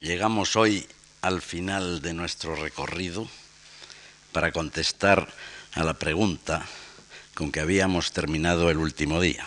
Llegamos 0.00 0.56
hoy 0.56 0.86
al 1.22 1.40
final 1.40 2.02
de 2.02 2.12
nuestro 2.12 2.54
recorrido 2.54 3.26
para 4.30 4.52
contestar 4.52 5.26
a 5.72 5.84
la 5.84 5.94
pregunta 5.94 6.66
con 7.32 7.50
que 7.50 7.60
habíamos 7.60 8.12
terminado 8.12 8.68
el 8.68 8.76
último 8.76 9.22
día. 9.22 9.46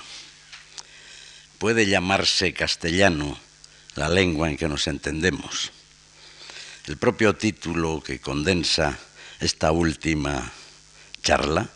¿Puede 1.60 1.86
llamarse 1.86 2.54
castellano 2.54 3.38
la 3.94 4.10
lengua 4.10 4.50
en 4.50 4.58
que 4.58 4.68
nos 4.68 4.88
entendemos? 4.88 5.72
El 6.88 6.98
propio 6.98 7.36
título 7.36 8.02
que 8.04 8.20
condensa 8.20 8.98
esta 9.40 9.72
última 9.72 10.52
charla 11.22 11.70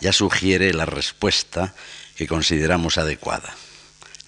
ya 0.00 0.14
sugiere 0.14 0.72
la 0.72 0.86
respuesta 0.86 1.74
que 2.16 2.26
consideramos 2.26 2.96
adecuada, 2.96 3.54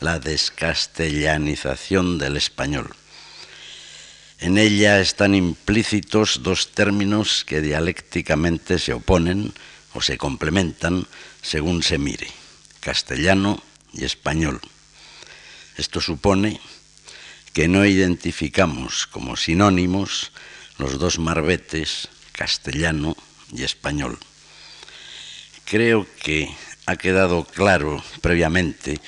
la 0.00 0.18
descastellanización 0.18 2.18
del 2.18 2.36
español. 2.36 2.94
En 4.40 4.56
ella 4.56 5.00
están 5.00 5.34
implícitos 5.34 6.42
dos 6.42 6.72
términos 6.72 7.44
que 7.44 7.60
dialécticamente 7.60 8.78
se 8.78 8.94
oponen 8.94 9.52
o 9.92 10.00
se 10.00 10.16
complementan 10.16 11.06
según 11.42 11.82
se 11.82 11.98
mire, 11.98 12.28
castellano 12.80 13.62
y 13.92 14.04
español. 14.04 14.58
Esto 15.76 16.00
supone 16.00 16.58
que 17.52 17.68
no 17.68 17.84
identificamos 17.84 19.06
como 19.06 19.36
sinónimos 19.36 20.32
los 20.78 20.98
dos 20.98 21.18
marbetes, 21.18 22.08
castellano 22.32 23.16
y 23.52 23.64
español. 23.64 24.18
Creo 25.66 26.06
que 26.22 26.48
ha 26.86 26.96
quedado 26.96 27.44
claro 27.44 28.02
previamente 28.22 29.00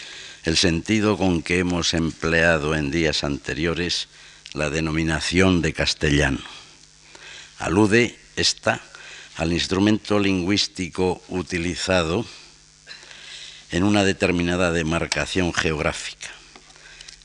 el 0.44 0.58
sentido 0.58 1.16
con 1.16 1.42
que 1.42 1.58
hemos 1.58 1.94
empleado 1.94 2.74
en 2.74 2.90
días 2.90 3.24
anteriores 3.24 4.08
la 4.54 4.68
denominación 4.68 5.62
de 5.62 5.72
castellano. 5.72 6.40
Alude 7.58 8.18
esta 8.36 8.80
al 9.36 9.52
instrumento 9.52 10.18
lingüístico 10.18 11.22
utilizado 11.28 12.26
en 13.70 13.84
una 13.84 14.04
determinada 14.04 14.72
demarcación 14.72 15.54
geográfica. 15.54 16.28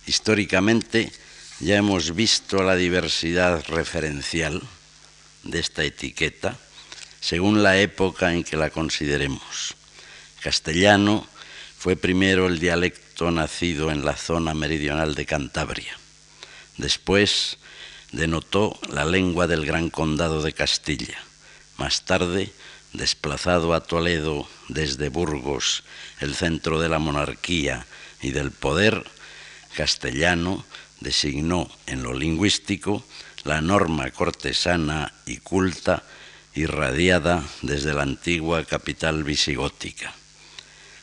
Históricamente 0.06 1.12
ya 1.60 1.76
hemos 1.76 2.16
visto 2.16 2.64
la 2.64 2.76
diversidad 2.76 3.66
referencial 3.68 4.62
de 5.44 5.60
esta 5.60 5.84
etiqueta 5.84 6.58
según 7.20 7.62
la 7.62 7.78
época 7.78 8.32
en 8.34 8.44
que 8.44 8.56
la 8.56 8.70
consideremos. 8.70 9.76
Castellano 10.42 11.28
fue 11.78 11.98
primero 11.98 12.48
el 12.48 12.60
dialecto 12.60 13.32
nacido 13.32 13.92
en 13.92 14.06
la 14.06 14.16
zona 14.16 14.54
meridional 14.54 15.14
de 15.14 15.26
Cantabria 15.26 15.98
Después 16.78 17.58
denotó 18.12 18.80
la 18.90 19.06
lengua 19.06 19.48
del 19.48 19.66
Gran 19.66 19.90
Condado 19.90 20.42
de 20.42 20.54
Castilla. 20.54 21.18
Más 21.78 22.06
tarde, 22.06 22.52
desplazado 22.94 23.74
a 23.74 23.82
Toledo 23.82 24.48
desde 24.70 25.10
Burgos, 25.10 25.84
el 26.20 26.36
centro 26.36 26.80
de 26.80 26.90
la 26.90 27.00
monarquía 27.00 27.86
y 28.22 28.32
del 28.32 28.52
poder, 28.52 29.06
castellano 29.76 30.66
designó 31.00 31.70
en 31.86 32.02
lo 32.02 32.14
lingüístico 32.14 33.06
la 33.44 33.62
norma 33.62 34.10
cortesana 34.12 35.14
y 35.26 35.38
culta 35.38 36.04
irradiada 36.56 37.44
desde 37.62 37.94
la 37.94 38.02
antigua 38.02 38.66
capital 38.66 39.24
visigótica. 39.24 40.14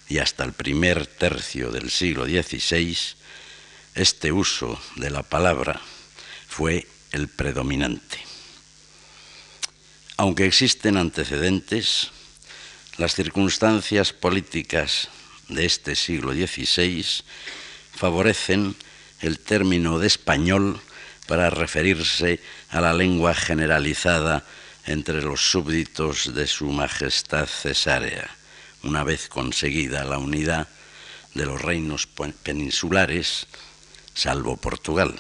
Y 0.09 0.19
hasta 0.19 0.45
el 0.45 0.53
primer 0.53 1.07
tercio 1.07 1.71
del 1.71 1.91
siglo 1.91 2.27
XVI, 2.27 2.97
este 3.95 4.33
uso 4.33 4.81
de 4.97 5.11
la 5.11 5.23
palabra 5.23 5.81
fue 6.49 6.87
el 7.13 7.29
predominante. 7.29 8.19
Aunque 10.17 10.47
existen 10.47 10.97
antecedentes, 10.97 12.11
las 12.97 13.15
circunstancias 13.15 14.13
políticas 14.13 15.09
de 15.49 15.67
este 15.67 15.95
siglo 15.95 16.33
XVI 16.33 17.05
favorecen 17.95 18.77
el 19.21 19.39
término 19.39 19.99
de 19.99 20.07
español 20.07 20.81
para 21.27 21.51
referirse 21.51 22.41
a 22.71 22.81
la 22.81 22.93
lengua 22.93 23.35
generalizada 23.35 24.45
entre 24.87 25.23
los 25.23 25.51
súbditos 25.51 26.35
de 26.35 26.47
su 26.47 26.67
Majestad 26.67 27.47
Cesárea, 27.47 28.29
una 28.83 29.03
vez 29.03 29.29
conseguida 29.29 30.05
la 30.05 30.19
unidad 30.19 30.69
de 31.35 31.47
los 31.47 31.61
reinos 31.61 32.07
peninsulares 32.43 33.47
salvo 34.15 34.57
Portugal. 34.57 35.15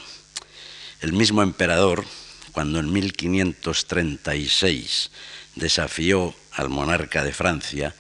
El 1.01 1.13
mismo 1.13 1.43
emperador, 1.43 2.05
cuando 2.53 2.79
en 2.79 2.93
1536 2.93 5.11
desafió 5.57 6.35
al 6.53 6.71
monarca 6.71 7.25
de 7.25 7.33
Francia, 7.33 7.95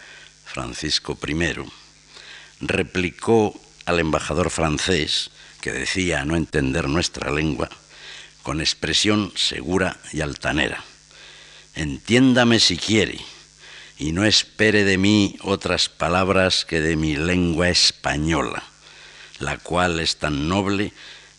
Francisco 0.44 1.18
I, 1.26 1.54
replicó 2.60 3.60
al 3.84 3.98
embajador 3.98 4.50
francés, 4.50 5.32
que 5.60 5.72
decía 5.72 6.24
no 6.24 6.36
entender 6.36 6.88
nuestra 6.88 7.30
lengua, 7.30 7.68
con 8.42 8.60
expresión 8.60 9.32
segura 9.34 9.98
y 10.12 10.20
altanera. 10.20 10.84
Entiéndame 11.74 12.60
si 12.60 12.76
quiere, 12.76 13.18
y 13.98 14.12
no 14.12 14.24
espere 14.24 14.84
de 14.84 14.98
mí 14.98 15.36
otras 15.42 15.88
palabras 15.88 16.64
que 16.64 16.80
de 16.80 16.96
mi 16.96 17.16
lengua 17.16 17.68
española 17.68 18.62
la 19.44 19.58
cual 19.58 20.00
es 20.00 20.16
tan 20.16 20.48
noble 20.48 20.92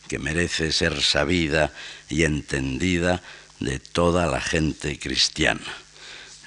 que 0.07 0.19
merece 0.19 0.71
ser 0.71 1.01
sabida 1.01 1.73
y 2.07 2.23
entendida 2.23 3.23
de 3.59 3.79
toda 3.79 4.27
la 4.27 4.39
gente 4.39 4.99
cristiana. 4.99 5.65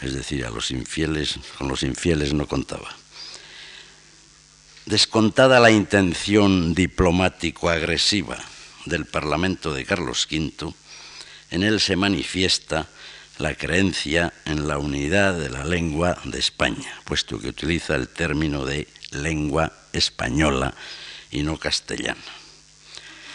Es 0.00 0.14
decir, 0.14 0.46
a 0.46 0.50
los 0.50 0.70
infieles, 0.70 1.41
con 1.58 1.66
los 1.66 1.82
infieles 1.82 2.32
no 2.32 2.46
contaba. 2.46 2.94
Descontada 4.86 5.58
la 5.58 5.72
intención 5.72 6.74
diplomático-agresiva 6.74 8.38
del 8.86 9.04
Parlamento 9.04 9.75
de 9.75 9.84
Carlos 9.84 10.28
V, 10.30 10.72
en 11.50 11.62
él 11.64 11.80
se 11.80 11.96
manifiesta 11.96 12.86
la 13.38 13.54
creencia 13.54 14.32
en 14.44 14.69
la 14.69 14.78
unidad 14.78 15.34
de 15.34 15.50
la 15.50 15.64
lengua 15.64 16.19
de 16.25 16.38
España, 16.38 17.00
puesto 17.04 17.40
que 17.40 17.48
utiliza 17.48 17.96
el 17.96 18.08
término 18.08 18.64
de 18.64 18.86
lengua 19.10 19.72
española 19.92 20.75
y 21.31 21.43
no 21.43 21.59
castellana. 21.59 22.21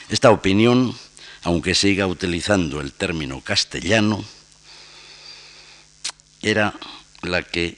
Esta 0.10 0.32
opinión, 0.32 0.98
aunque 1.44 1.76
siga 1.76 2.08
utilizando 2.08 2.82
el 2.82 2.94
término 2.94 3.42
castellano, 3.42 4.24
era 6.42 6.74
la 7.22 7.44
que 7.44 7.78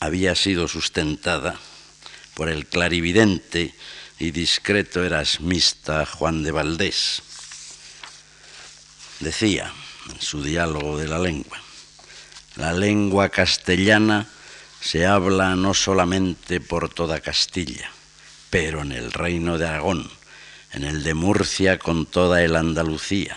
había 0.00 0.34
sido 0.34 0.68
sustentada 0.68 1.58
por 2.34 2.48
el 2.48 2.66
clarividente 2.66 3.74
y 4.18 4.30
discreto 4.30 5.04
erasmista 5.04 6.06
Juan 6.06 6.42
de 6.42 6.50
Valdés. 6.50 7.22
Decía 9.20 9.72
en 10.10 10.20
su 10.20 10.42
diálogo 10.42 10.98
de 10.98 11.08
la 11.08 11.18
lengua, 11.18 11.58
la 12.56 12.72
lengua 12.72 13.28
castellana 13.28 14.28
se 14.80 15.06
habla 15.06 15.56
no 15.56 15.72
solamente 15.74 16.60
por 16.60 16.92
toda 16.92 17.20
Castilla, 17.20 17.90
pero 18.54 18.82
en 18.82 18.92
el 18.92 19.10
reino 19.10 19.58
de 19.58 19.66
Aragón, 19.66 20.08
en 20.72 20.84
el 20.84 21.02
de 21.02 21.12
Murcia 21.14 21.76
con 21.76 22.06
toda 22.06 22.40
el 22.40 22.54
Andalucía, 22.54 23.36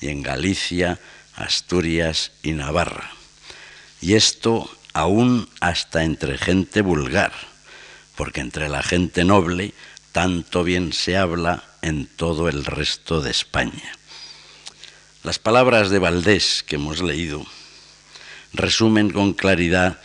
y 0.00 0.08
en 0.08 0.24
Galicia, 0.24 0.98
Asturias 1.36 2.32
y 2.42 2.50
Navarra. 2.50 3.12
Y 4.00 4.14
esto 4.14 4.68
aún 4.94 5.48
hasta 5.60 6.02
entre 6.02 6.38
gente 6.38 6.82
vulgar, 6.82 7.30
porque 8.16 8.40
entre 8.40 8.68
la 8.68 8.82
gente 8.82 9.22
noble 9.22 9.74
tanto 10.10 10.64
bien 10.64 10.92
se 10.92 11.16
habla 11.16 11.62
en 11.80 12.06
todo 12.06 12.48
el 12.48 12.64
resto 12.64 13.20
de 13.20 13.30
España. 13.30 13.92
Las 15.22 15.38
palabras 15.38 15.88
de 15.88 16.00
Valdés 16.00 16.64
que 16.66 16.74
hemos 16.74 17.00
leído 17.00 17.46
resumen 18.52 19.10
con 19.10 19.34
claridad 19.34 20.00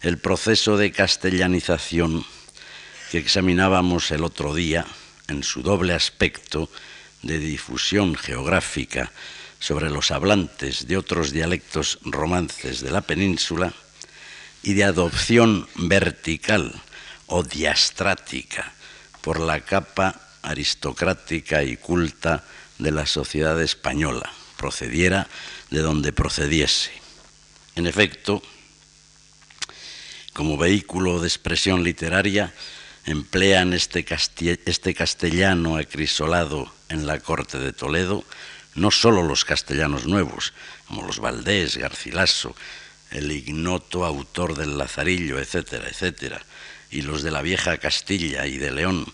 el 0.00 0.18
proceso 0.18 0.76
de 0.76 0.92
castellanización 0.92 2.24
que 3.10 3.18
examinábamos 3.18 4.10
el 4.10 4.24
otro 4.24 4.54
día 4.54 4.86
en 5.28 5.42
su 5.42 5.62
doble 5.62 5.94
aspecto 5.94 6.70
de 7.22 7.38
difusión 7.38 8.14
geográfica 8.14 9.12
sobre 9.58 9.90
los 9.90 10.10
hablantes 10.10 10.86
de 10.86 10.96
otros 10.96 11.32
dialectos 11.32 11.98
romances 12.02 12.80
de 12.80 12.90
la 12.90 13.00
península 13.00 13.72
y 14.62 14.74
de 14.74 14.84
adopción 14.84 15.68
vertical 15.76 16.72
o 17.26 17.42
diastrática 17.42 18.72
por 19.20 19.40
la 19.40 19.60
capa 19.60 20.20
aristocrática 20.42 21.62
y 21.62 21.76
culta 21.76 22.44
de 22.78 22.90
la 22.90 23.06
sociedad 23.06 23.60
española, 23.62 24.30
procediera 24.56 25.28
de 25.70 25.80
donde 25.80 26.12
procediese. 26.12 26.92
En 27.74 27.86
efecto, 27.86 28.42
como 30.32 30.56
vehículo 30.56 31.20
de 31.20 31.26
expresión 31.26 31.82
literaria, 31.82 32.52
emplean 33.06 33.72
este, 33.72 34.04
este, 34.66 34.94
castellano 34.94 35.76
acrisolado 35.76 36.72
en 36.88 37.06
la 37.06 37.20
corte 37.20 37.58
de 37.58 37.72
Toledo 37.72 38.24
no 38.74 38.90
solo 38.90 39.22
los 39.22 39.44
castellanos 39.44 40.06
nuevos, 40.06 40.52
como 40.86 41.02
los 41.02 41.18
Valdés, 41.18 41.76
Garcilaso, 41.78 42.54
el 43.10 43.32
ignoto 43.32 44.04
autor 44.04 44.54
del 44.54 44.76
Lazarillo, 44.76 45.38
etcétera, 45.38 45.88
etcétera, 45.88 46.44
y 46.90 47.02
los 47.02 47.22
de 47.22 47.30
la 47.30 47.42
vieja 47.42 47.78
Castilla 47.78 48.46
y 48.46 48.58
de 48.58 48.70
León, 48.70 49.06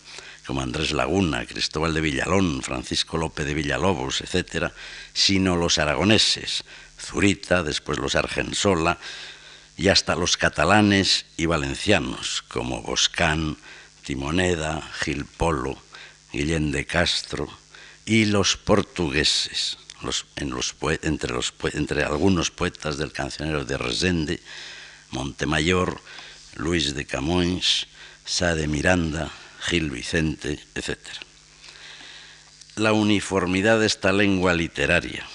como 0.46 0.62
Andrés 0.62 0.90
Laguna, 0.90 1.46
Cristóbal 1.46 1.94
de 1.94 2.00
Villalón, 2.00 2.62
Francisco 2.62 3.16
López 3.16 3.46
de 3.46 3.54
Villalobos, 3.54 4.20
etcétera, 4.20 4.72
sino 5.12 5.56
los 5.56 5.78
aragoneses, 5.78 6.64
Zurita, 6.98 7.62
después 7.62 7.98
los 7.98 8.16
Argensola, 8.16 8.98
y 9.76 9.88
hasta 9.88 10.16
los 10.16 10.36
catalanes 10.36 11.24
y 11.36 11.46
valencianos, 11.46 12.42
como 12.48 12.82
Boscán, 12.82 13.56
Timoneda, 14.02 14.82
Gil 15.00 15.24
Polo, 15.24 15.78
Guillén 16.32 16.72
de 16.72 16.84
Castro, 16.84 17.48
y 18.04 18.24
los 18.26 18.56
portugueses, 18.56 19.78
entre, 21.72 22.04
algunos 22.04 22.50
poetas 22.50 22.98
del 22.98 23.12
cancionero 23.12 23.64
de 23.64 23.78
Resende, 23.78 24.40
Montemayor, 25.10 26.00
Luis 26.56 26.94
de 26.94 27.04
Camões, 27.04 27.86
Sá 28.24 28.54
de 28.54 28.66
Miranda, 28.66 29.30
Gil 29.60 29.90
Vicente, 29.90 30.58
etc. 30.74 30.98
La 32.76 32.92
uniformidad 32.92 33.78
de 33.78 33.86
esta 33.86 34.12
lengua 34.12 34.54
literaria, 34.54 35.26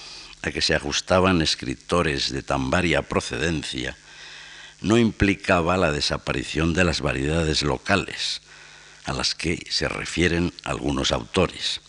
a 0.41 0.51
que 0.51 0.61
se 0.61 0.75
ajustaban 0.75 1.41
escritores 1.41 2.31
de 2.31 2.43
tan 2.43 2.69
varia 2.69 3.01
procedencia, 3.01 3.95
no 4.81 4.97
implicaba 4.97 5.77
la 5.77 5.91
desaparición 5.91 6.73
de 6.73 6.83
las 6.83 7.01
variedades 7.01 7.63
locales, 7.63 8.41
a 9.07 9.13
las 9.13 9.33
que 9.33 9.65
se 9.69 9.87
refieren 9.87 10.53
algunos 10.63 11.11
autores. 11.11 11.81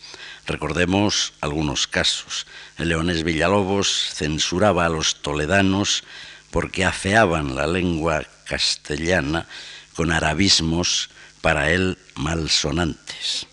Recordemos 0.46 1.34
algunos 1.42 1.86
casos. 1.86 2.46
El 2.78 2.88
leonés 2.88 3.22
Villalobos 3.22 4.14
censuraba 4.14 4.86
a 4.86 4.88
los 4.88 5.20
toledanos 5.20 6.04
porque 6.50 6.86
afeaban 6.86 7.54
la 7.54 7.66
lengua 7.66 8.24
castellana 8.46 9.46
con 9.94 10.10
arabismos 10.10 11.10
para 11.42 11.70
él 11.70 11.98
malsonantes. 12.14 13.46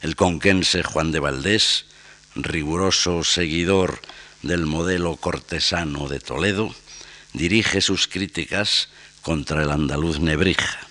El 0.00 0.16
conquense 0.16 0.82
Juan 0.82 1.12
de 1.12 1.20
Valdés, 1.20 1.84
riguroso 2.34 3.22
seguidor 3.22 4.00
del 4.42 4.64
modelo 4.64 5.16
cortesano 5.16 6.08
de 6.08 6.20
Toledo, 6.20 6.74
dirige 7.34 7.82
sus 7.82 8.08
críticas 8.08 8.88
contra 9.20 9.62
el 9.62 9.70
andaluz 9.70 10.20
Nebrija. 10.20 10.89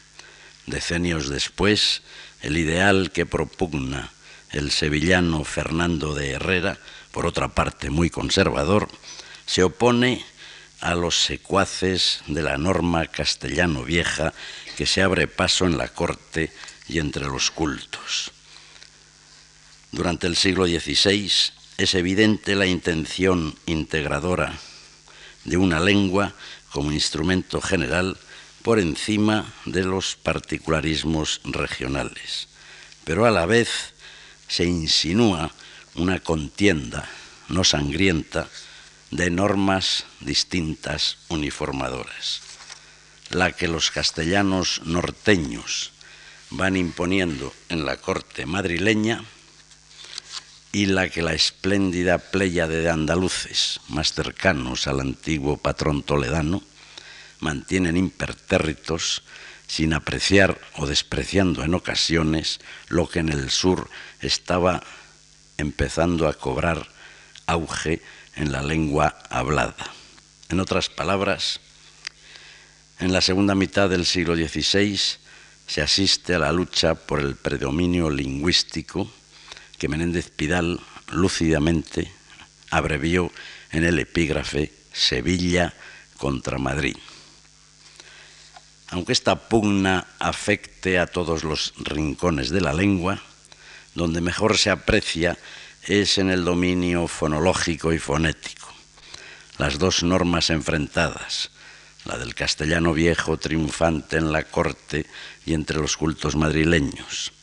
Decenios 0.69 1.30
después, 1.30 2.04
el 2.44 2.56
ideal 2.56 3.10
que 3.12 3.25
propugna 3.25 4.12
el 4.51 4.69
sevillano 4.69 5.44
Fernando 5.44 6.13
de 6.13 6.33
Herrera, 6.33 6.77
por 7.12 7.25
otra 7.25 7.48
parte 7.48 7.89
muy 7.89 8.12
conservador, 8.12 8.88
se 9.48 9.63
opone 9.63 10.24
a 10.80 10.94
los 10.94 11.16
secuaces 11.24 12.21
de 12.27 12.44
la 12.44 12.60
norma 12.60 13.07
castellano 13.07 13.83
vieja 13.83 14.31
que 14.77 14.86
se 14.86 15.01
abre 15.01 15.27
paso 15.27 15.66
en 15.66 15.75
la 15.75 15.88
corte 15.88 16.54
y 16.88 17.00
entre 17.00 17.25
los 17.25 17.50
cultos. 17.50 18.31
Durante 19.92 20.27
el 20.27 20.36
siglo 20.36 20.68
XVI 20.68 21.31
es 21.80 21.95
evidente 21.95 22.54
la 22.54 22.68
intención 22.68 23.56
integradora 23.66 24.54
de 25.45 25.57
una 25.57 25.80
lengua 25.80 26.36
como 26.71 26.92
instrumento 26.92 27.60
general 27.60 28.19
por 28.63 28.79
encima 28.79 29.53
de 29.65 29.83
los 29.83 30.15
particularismos 30.15 31.41
regionales. 31.44 32.47
Pero 33.03 33.25
a 33.25 33.31
la 33.31 33.45
vez 33.45 33.94
se 34.47 34.65
insinúa 34.65 35.51
una 35.95 36.19
contienda 36.19 37.09
no 37.50 37.63
sangrienta 37.63 38.47
de 39.11 39.29
normas 39.29 40.06
distintas 40.21 41.17
uniformadoras. 41.29 42.41
La 43.31 43.51
que 43.51 43.67
los 43.67 43.91
castellanos 43.91 44.81
norteños 44.85 45.91
van 46.51 46.77
imponiendo 46.77 47.53
en 47.69 47.85
la 47.85 47.97
corte 47.97 48.45
madrileña 48.45 49.23
y 50.71 50.85
la 50.85 51.09
que 51.09 51.21
la 51.21 51.33
espléndida 51.33 52.17
pléyade 52.19 52.81
de 52.81 52.89
andaluces 52.89 53.81
más 53.89 54.13
cercanos 54.13 54.85
al 54.85 55.00
antiguo 55.00 55.57
patrón 55.57 56.03
toledano 56.03 56.61
mantienen 57.39 57.97
impertérritos 57.97 59.24
sin 59.68 59.94
apreciar 59.94 60.59
o 60.75 60.88
despreciando 60.88 61.63
en 61.63 61.74
ocasiones 61.74 62.59
lo 62.88 63.07
que 63.07 63.19
en 63.19 63.30
el 63.30 63.50
sur 63.51 63.89
estaba 64.19 64.81
empezando 65.57 66.27
a 66.27 66.33
cobrar 66.33 66.88
auge 67.45 68.01
en 68.36 68.51
la 68.51 68.63
lengua 68.63 69.19
hablada. 69.30 69.75
En 70.50 70.59
otras 70.59 70.89
palabras, 70.89 71.59
en 73.00 73.13
la 73.13 73.21
segunda 73.21 73.56
mitad 73.56 73.89
del 73.89 74.06
siglo 74.06 74.35
XVI 74.35 75.00
se 75.68 75.81
asiste 75.81 76.33
a 76.33 76.39
la 76.39 76.51
lucha 76.51 76.95
por 76.95 77.19
el 77.19 77.35
predominio 77.35 78.09
lingüístico 78.09 79.12
que 79.77 79.88
Menéndez 79.88 80.30
Pidal 80.30 80.80
lúcidamente 81.12 82.12
abrevió 82.71 83.31
en 83.71 83.83
el 83.83 84.00
epígrafe 84.00 84.74
Sevilla 84.92 85.74
contra 86.18 86.57
Madrid. 86.57 86.95
Aunque 88.91 89.13
esta 89.13 89.36
pugna 89.36 90.07
afecte 90.18 90.97
a 90.97 91.06
todos 91.06 91.44
los 91.44 91.74
rincones 91.77 92.50
de 92.50 92.62
la 92.62 92.74
lengua, 92.74 93.21
donde 93.94 94.21
mejor 94.21 94.57
se 94.57 94.69
aprecia 94.69 95.38
es 95.83 96.18
en 96.18 96.30
el 96.30 96.44
dominio 96.44 97.07
fonológico 97.07 97.94
y 97.94 98.00
fonético. 98.00 98.68
Las 99.57 99.77
dos 99.77 100.03
normas 100.03 100.50
enfrentadas, 100.50 101.51
la 102.06 102.18
del 102.18 102.33
castellano 102.33 102.94
viejo 102.94 103.38
triunfante 103.38 104.18
en 104.18 104.31
la 104.31 104.44
corte 104.44 105.06
y 105.45 105.53
entre 105.53 105.77
los 105.77 105.97
cultos 105.97 106.35
madrileños, 106.35 107.33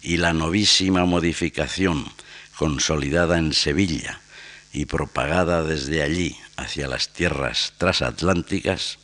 y 0.00 0.16
la 0.16 0.32
novísima 0.32 1.04
modificación 1.04 2.10
consolidada 2.56 3.38
en 3.38 3.52
Sevilla 3.52 4.20
y 4.72 4.86
propagada 4.86 5.62
desde 5.62 6.02
allí 6.02 6.36
hacia 6.56 6.88
las 6.88 7.12
tierras 7.12 7.72
transatlánticas, 7.78 8.98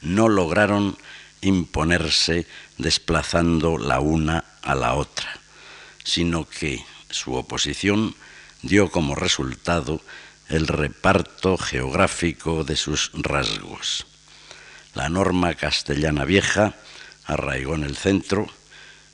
no 0.00 0.28
lograron 0.28 0.96
imponerse 1.44 2.46
desplazando 2.78 3.78
la 3.78 4.00
una 4.00 4.44
a 4.62 4.74
la 4.74 4.94
otra, 4.94 5.28
sino 6.02 6.48
que 6.48 6.84
su 7.10 7.34
oposición 7.34 8.14
dio 8.62 8.90
como 8.90 9.14
resultado 9.14 10.00
el 10.48 10.66
reparto 10.66 11.56
geográfico 11.56 12.64
de 12.64 12.76
sus 12.76 13.10
rasgos. 13.14 14.06
La 14.94 15.08
norma 15.08 15.54
castellana 15.54 16.24
vieja 16.24 16.74
arraigó 17.24 17.74
en 17.74 17.84
el 17.84 17.96
centro 17.96 18.48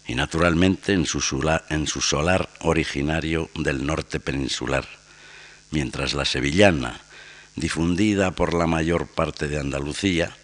y 0.06 0.14
naturalmente 0.14 0.92
en 0.92 1.06
su, 1.06 1.20
solar, 1.20 2.50
originario 2.60 3.48
del 3.54 3.86
norte 3.86 4.18
peninsular, 4.18 4.86
mientras 5.70 6.14
la 6.14 6.24
sevillana, 6.24 7.00
difundida 7.54 8.32
por 8.32 8.54
la 8.54 8.66
mayor 8.66 9.06
parte 9.06 9.46
de 9.46 9.60
Andalucía, 9.60 10.36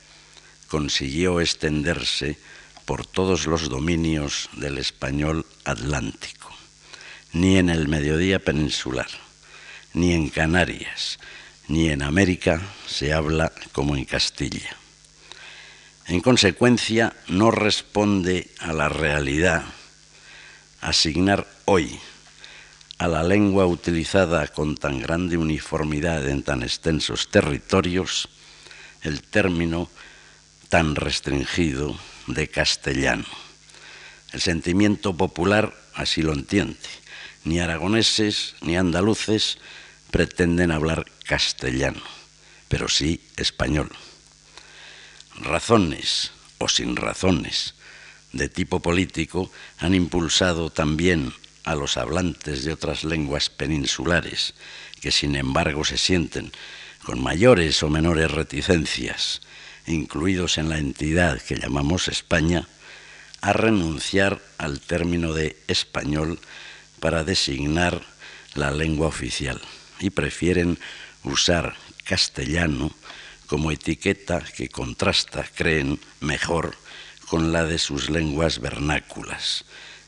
consiguió 0.68 1.40
extenderse 1.40 2.38
por 2.84 3.06
todos 3.06 3.46
los 3.46 3.68
dominios 3.68 4.48
del 4.52 4.78
español 4.78 5.44
atlántico. 5.64 6.50
Ni 7.32 7.58
en 7.58 7.68
el 7.68 7.88
mediodía 7.88 8.38
peninsular, 8.38 9.08
ni 9.92 10.12
en 10.12 10.28
Canarias, 10.30 11.18
ni 11.68 11.88
en 11.88 12.02
América 12.02 12.62
se 12.86 13.12
habla 13.12 13.52
como 13.72 13.96
en 13.96 14.04
Castilla. 14.04 14.76
En 16.06 16.20
consecuencia, 16.20 17.12
no 17.26 17.50
responde 17.50 18.48
a 18.60 18.72
la 18.72 18.88
realidad 18.88 19.64
asignar 20.80 21.46
hoy 21.64 21.98
a 22.98 23.08
la 23.08 23.22
lengua 23.22 23.66
utilizada 23.66 24.46
con 24.46 24.76
tan 24.76 25.00
grande 25.00 25.36
uniformidad 25.36 26.26
en 26.28 26.42
tan 26.42 26.62
extensos 26.62 27.28
territorios 27.28 28.28
el 29.02 29.22
término 29.22 29.90
tan 30.76 30.94
restringido 30.94 31.98
de 32.26 32.48
castellano. 32.48 33.24
El 34.34 34.42
sentimiento 34.42 35.16
popular 35.16 35.74
así 35.94 36.20
lo 36.20 36.34
entiende. 36.34 36.76
Ni 37.44 37.60
aragoneses 37.60 38.56
ni 38.60 38.76
andaluces 38.76 39.56
pretenden 40.10 40.70
hablar 40.70 41.06
castellano, 41.24 42.02
pero 42.68 42.90
sí 42.90 43.22
español. 43.38 43.88
Razones 45.40 46.32
o 46.58 46.68
sin 46.68 46.94
razones 46.94 47.74
de 48.34 48.50
tipo 48.50 48.80
político 48.80 49.50
han 49.78 49.94
impulsado 49.94 50.68
también 50.68 51.32
a 51.64 51.74
los 51.74 51.96
hablantes 51.96 52.64
de 52.64 52.74
otras 52.74 53.02
lenguas 53.02 53.48
peninsulares, 53.48 54.52
que 55.00 55.10
sin 55.10 55.36
embargo 55.36 55.86
se 55.86 55.96
sienten 55.96 56.52
con 57.02 57.22
mayores 57.22 57.82
o 57.82 57.88
menores 57.88 58.30
reticencias 58.30 59.40
incluidos 59.86 60.58
en 60.58 60.68
la 60.68 60.78
entidad 60.78 61.40
que 61.40 61.56
llamamos 61.56 62.08
España, 62.08 62.68
a 63.40 63.52
renunciar 63.52 64.40
al 64.58 64.80
término 64.80 65.32
de 65.32 65.56
español 65.68 66.38
para 67.00 67.24
designar 67.24 68.02
la 68.54 68.70
lengua 68.70 69.06
oficial, 69.06 69.60
y 70.00 70.10
prefieren 70.10 70.78
usar 71.24 71.76
castellano 72.04 72.90
como 73.46 73.70
etiqueta 73.70 74.40
que 74.40 74.68
contrasta, 74.68 75.44
creen, 75.54 76.00
mejor 76.20 76.76
con 77.28 77.52
la 77.52 77.64
de 77.64 77.78
sus 77.78 78.10
lenguas 78.10 78.60
vernáculas. 78.60 79.64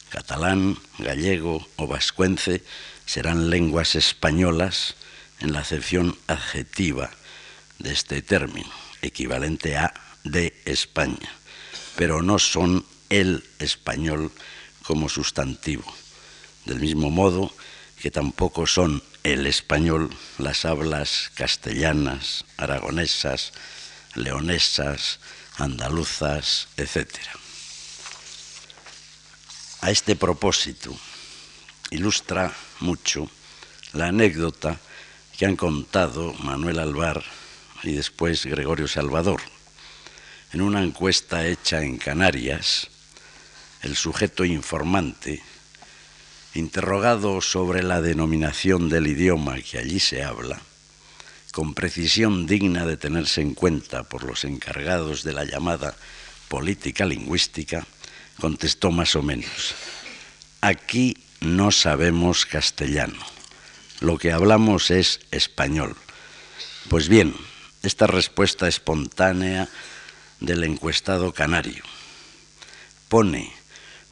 Catalán, 0.08 0.78
gallego 0.99 1.66
o 1.76 1.87
vascuence 1.87 2.62
serán 3.04 3.50
lenguas 3.50 3.94
españolas 3.94 4.94
en 5.40 5.52
la 5.52 5.61
acepción 5.61 6.16
adjetiva 6.26 7.11
de 7.78 7.92
este 7.92 8.23
término, 8.23 8.70
equivalente 9.02 9.76
a 9.76 9.92
de 10.24 10.54
España, 10.64 11.32
pero 11.96 12.22
no 12.22 12.38
son 12.38 12.84
el 13.08 13.44
español 13.58 14.32
como 14.82 15.08
sustantivo. 15.08 15.84
Del 16.64 16.80
mismo 16.80 17.10
modo 17.10 17.52
que 18.00 18.10
tampoco 18.10 18.66
son 18.66 19.02
el 19.24 19.46
español 19.46 20.10
las 20.38 20.64
hablas 20.64 21.30
castellanas, 21.34 22.44
aragonesas, 22.56 23.52
leonesas, 24.14 25.20
andaluzas, 25.56 26.68
etc. 26.76 27.08
A 29.80 29.90
este 29.90 30.16
propósito 30.16 30.96
ilustra 31.90 32.52
mucho 32.80 33.30
la 33.92 34.08
anécdota 34.08 34.78
que 35.36 35.46
han 35.46 35.56
contado 35.56 36.34
Manuel 36.34 36.78
Alvar 36.78 37.24
y 37.82 37.92
después 37.92 38.44
Gregorio 38.47 38.88
Salvador. 38.88 39.40
En 40.52 40.62
una 40.62 40.82
encuesta 40.82 41.47
hecha 41.47 41.82
en 41.82 41.99
Canarias, 41.99 42.88
el 43.82 43.97
sujeto 43.97 44.44
informante, 44.44 45.42
interrogado 46.54 47.40
sobre 47.40 47.82
la 47.82 48.00
denominación 48.00 48.88
del 48.88 49.06
idioma 49.06 49.56
que 49.61 49.78
allí 49.78 50.00
se 50.00 50.25
habla, 50.25 50.61
con 51.52 51.75
precisión 51.75 52.47
digna 52.47 52.87
de 52.87 52.97
tenerse 52.97 53.40
en 53.40 53.54
cuenta 53.54 54.04
por 54.04 54.25
los 54.25 54.44
encargados 54.44 55.23
de 55.23 55.32
la 55.32 55.44
llamada 55.44 55.94
política 56.49 57.04
lingüística, 57.04 57.87
contestó 58.40 58.90
más 58.90 59.14
o 59.16 59.23
menos, 59.23 59.75
aquí 60.61 61.16
no 61.40 61.70
sabemos 61.70 62.47
castellano, 62.47 63.18
lo 64.00 64.18
que 64.18 64.32
hablamos 64.32 64.90
es 64.90 65.20
español. 65.30 65.97
Pues 66.88 67.08
bien, 67.08 67.35
esta 67.82 68.06
respuesta 68.06 68.68
espontánea 68.68 69.68
del 70.40 70.64
encuestado 70.64 71.32
canario 71.32 71.82
pone 73.08 73.52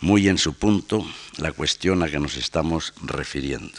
muy 0.00 0.28
en 0.28 0.38
su 0.38 0.54
punto 0.54 1.06
la 1.36 1.52
cuestión 1.52 2.02
a 2.02 2.08
que 2.08 2.18
nos 2.18 2.36
estamos 2.36 2.94
refiriendo. 3.02 3.78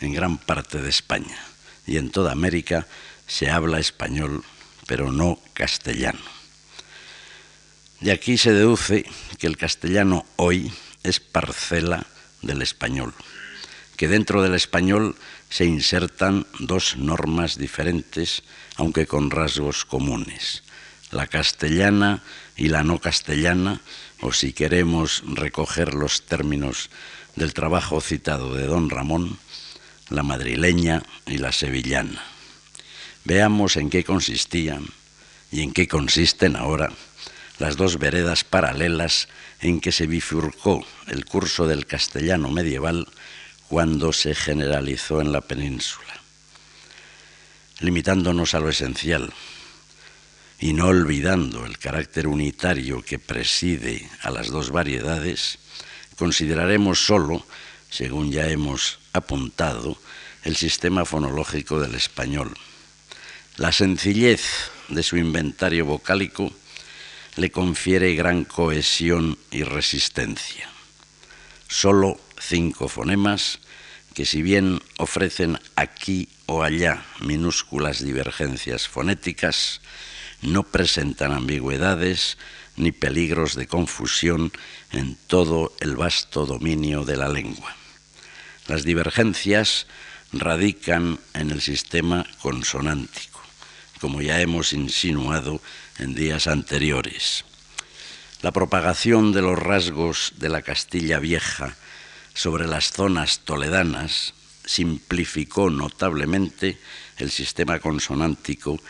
En 0.00 0.12
gran 0.12 0.38
parte 0.38 0.80
de 0.80 0.88
España 0.88 1.38
y 1.86 1.96
en 1.96 2.10
toda 2.10 2.32
América 2.32 2.86
se 3.26 3.50
habla 3.50 3.78
español, 3.78 4.44
pero 4.86 5.12
no 5.12 5.38
castellano. 5.54 6.20
De 8.00 8.12
aquí 8.12 8.36
se 8.36 8.52
deduce 8.52 9.04
que 9.38 9.46
el 9.46 9.56
castellano 9.56 10.26
hoy 10.36 10.72
es 11.02 11.20
parcela 11.20 12.06
del 12.42 12.60
español, 12.60 13.14
que 13.96 14.08
dentro 14.08 14.42
del 14.42 14.54
español 14.54 15.16
se 15.48 15.64
insertan 15.64 16.46
dos 16.58 16.96
normas 16.96 17.56
diferentes, 17.56 18.42
aunque 18.76 19.06
con 19.06 19.30
rasgos 19.30 19.84
comunes, 19.84 20.62
la 21.10 21.26
castellana 21.26 22.22
y 22.56 22.68
la 22.68 22.82
no 22.82 22.98
castellana, 22.98 23.80
o 24.20 24.32
si 24.32 24.52
queremos 24.52 25.22
recoger 25.26 25.94
los 25.94 26.22
términos 26.22 26.90
del 27.36 27.54
trabajo 27.54 28.00
citado 28.00 28.54
de 28.54 28.66
don 28.66 28.90
Ramón, 28.90 29.38
la 30.10 30.22
madrileña 30.22 31.02
y 31.26 31.38
la 31.38 31.52
sevillana. 31.52 32.22
Veamos 33.24 33.76
en 33.76 33.90
qué 33.90 34.04
consistían 34.04 34.86
y 35.50 35.62
en 35.62 35.72
qué 35.72 35.88
consisten 35.88 36.56
ahora 36.56 36.90
las 37.58 37.76
dos 37.76 37.98
veredas 37.98 38.44
paralelas 38.44 39.28
en 39.60 39.80
que 39.80 39.92
se 39.92 40.06
bifurcó 40.06 40.84
el 41.06 41.24
curso 41.24 41.66
del 41.66 41.86
castellano 41.86 42.50
medieval 42.50 43.06
cuando 43.68 44.12
se 44.12 44.34
generalizó 44.34 45.20
en 45.20 45.32
la 45.32 45.40
península. 45.40 46.23
Limitándonos 47.84 48.54
a 48.54 48.60
lo 48.60 48.70
esencial 48.70 49.30
y 50.58 50.72
no 50.72 50.86
olvidando 50.86 51.66
el 51.66 51.76
carácter 51.76 52.26
unitario 52.26 53.02
que 53.02 53.18
preside 53.18 54.08
a 54.22 54.30
las 54.30 54.48
dos 54.48 54.70
variedades, 54.70 55.58
consideraremos 56.16 57.04
solo, 57.04 57.46
según 57.90 58.32
ya 58.32 58.48
hemos 58.48 59.00
apuntado, 59.12 59.98
el 60.44 60.56
sistema 60.56 61.04
fonológico 61.04 61.78
del 61.78 61.94
español. 61.94 62.56
La 63.58 63.70
sencillez 63.70 64.70
de 64.88 65.02
su 65.02 65.18
inventario 65.18 65.84
vocálico 65.84 66.50
le 67.36 67.50
confiere 67.50 68.14
gran 68.14 68.44
cohesión 68.44 69.36
y 69.50 69.62
resistencia. 69.62 70.70
Solo 71.68 72.18
cinco 72.40 72.88
fonemas 72.88 73.58
que 74.14 74.24
si 74.24 74.42
bien 74.42 74.80
ofrecen 74.96 75.58
aquí 75.74 76.28
o 76.46 76.62
allá 76.62 77.04
minúsculas 77.20 78.02
divergencias 78.02 78.86
fonéticas, 78.86 79.80
no 80.40 80.62
presentan 80.62 81.32
ambigüedades 81.32 82.38
ni 82.76 82.92
peligros 82.92 83.54
de 83.54 83.66
confusión 83.66 84.52
en 84.92 85.16
todo 85.26 85.74
el 85.80 85.96
vasto 85.96 86.46
dominio 86.46 87.04
de 87.04 87.16
la 87.16 87.28
lengua. 87.28 87.74
Las 88.66 88.84
divergencias 88.84 89.86
radican 90.32 91.18
en 91.34 91.50
el 91.50 91.60
sistema 91.60 92.26
consonántico, 92.40 93.40
como 94.00 94.22
ya 94.22 94.40
hemos 94.40 94.72
insinuado 94.72 95.60
en 95.98 96.14
días 96.14 96.46
anteriores. 96.46 97.44
La 98.42 98.52
propagación 98.52 99.32
de 99.32 99.42
los 99.42 99.58
rasgos 99.58 100.34
de 100.36 100.48
la 100.50 100.62
Castilla 100.62 101.18
Vieja 101.18 101.76
sobre 102.34 102.66
las 102.66 102.90
zonas 102.90 103.40
toledanas 103.40 104.34
simplificó 104.66 105.70
notablemente 105.70 106.78
el 107.18 107.30
sistema 107.30 107.78
consonántico 107.78 108.80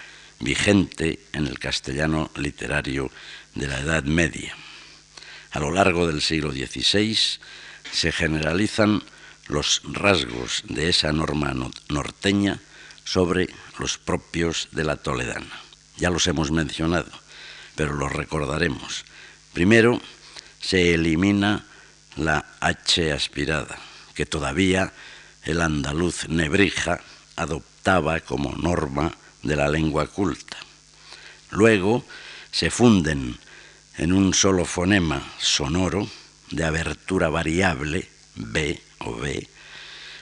vigente 0.41 1.21
en 1.33 1.47
el 1.47 1.59
castellano 1.59 2.31
literario 2.37 3.11
de 3.55 3.69
la 3.69 3.81
Edad 3.81 4.05
Media. 4.05 4.55
A 5.53 5.61
lo 5.61 5.71
largo 5.71 6.07
del 6.07 6.23
siglo 6.23 6.51
XVI 6.53 7.17
se 7.93 8.13
generalizan 8.13 9.03
los 9.47 9.83
rasgos 9.85 10.65
de 10.69 10.89
esa 10.89 11.13
norma 11.13 11.55
norteña 11.89 12.61
sobre 13.05 13.49
los 13.79 13.99
propios 13.99 14.69
de 14.73 14.85
la 14.85 14.97
toledana. 14.97 15.61
Ya 15.97 16.11
los 16.11 16.27
hemos 16.27 16.51
mencionado, 16.51 17.11
pero 17.77 17.93
los 17.93 18.13
recordaremos. 18.13 19.05
Primero, 19.53 20.01
se 20.61 20.95
elimina 20.95 21.65
la 22.17 22.45
H 22.61 23.13
aspirada, 23.13 23.79
que 24.15 24.27
todavía 24.27 24.93
el 25.45 25.61
andaluz 25.61 26.29
nebrija 26.29 27.01
adoptaba 27.37 28.21
como 28.21 28.53
norma 28.53 29.13
de 29.43 29.57
la 29.57 29.69
lengua 29.69 30.07
culta. 30.07 30.57
Luego 31.51 32.05
se 32.51 32.71
funden 32.71 33.39
en 33.99 34.13
un 34.13 34.35
solo 34.35 34.65
fonema 34.65 35.23
sonoro 35.39 36.09
de 36.51 36.65
abertura 36.65 37.29
variable, 37.29 38.09
B 38.37 38.81
o 38.99 39.15
B, 39.17 39.49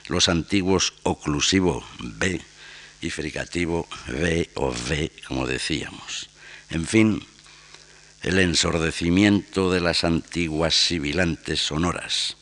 los 0.07 0.29
antiguos 0.29 0.93
oclusivo 1.03 1.85
B 1.99 2.41
y 3.01 3.09
fricativo 3.09 3.87
B 4.07 4.49
o 4.55 4.69
V, 4.69 5.11
como 5.27 5.47
decíamos. 5.47 6.29
En 6.69 6.85
fin, 6.85 7.25
el 8.23 8.39
ensordecimiento 8.39 9.69
de 9.69 9.81
las 9.81 10.05
antiguas 10.05 10.73
sibilantes 10.73 11.59
sonoras. 11.59 12.37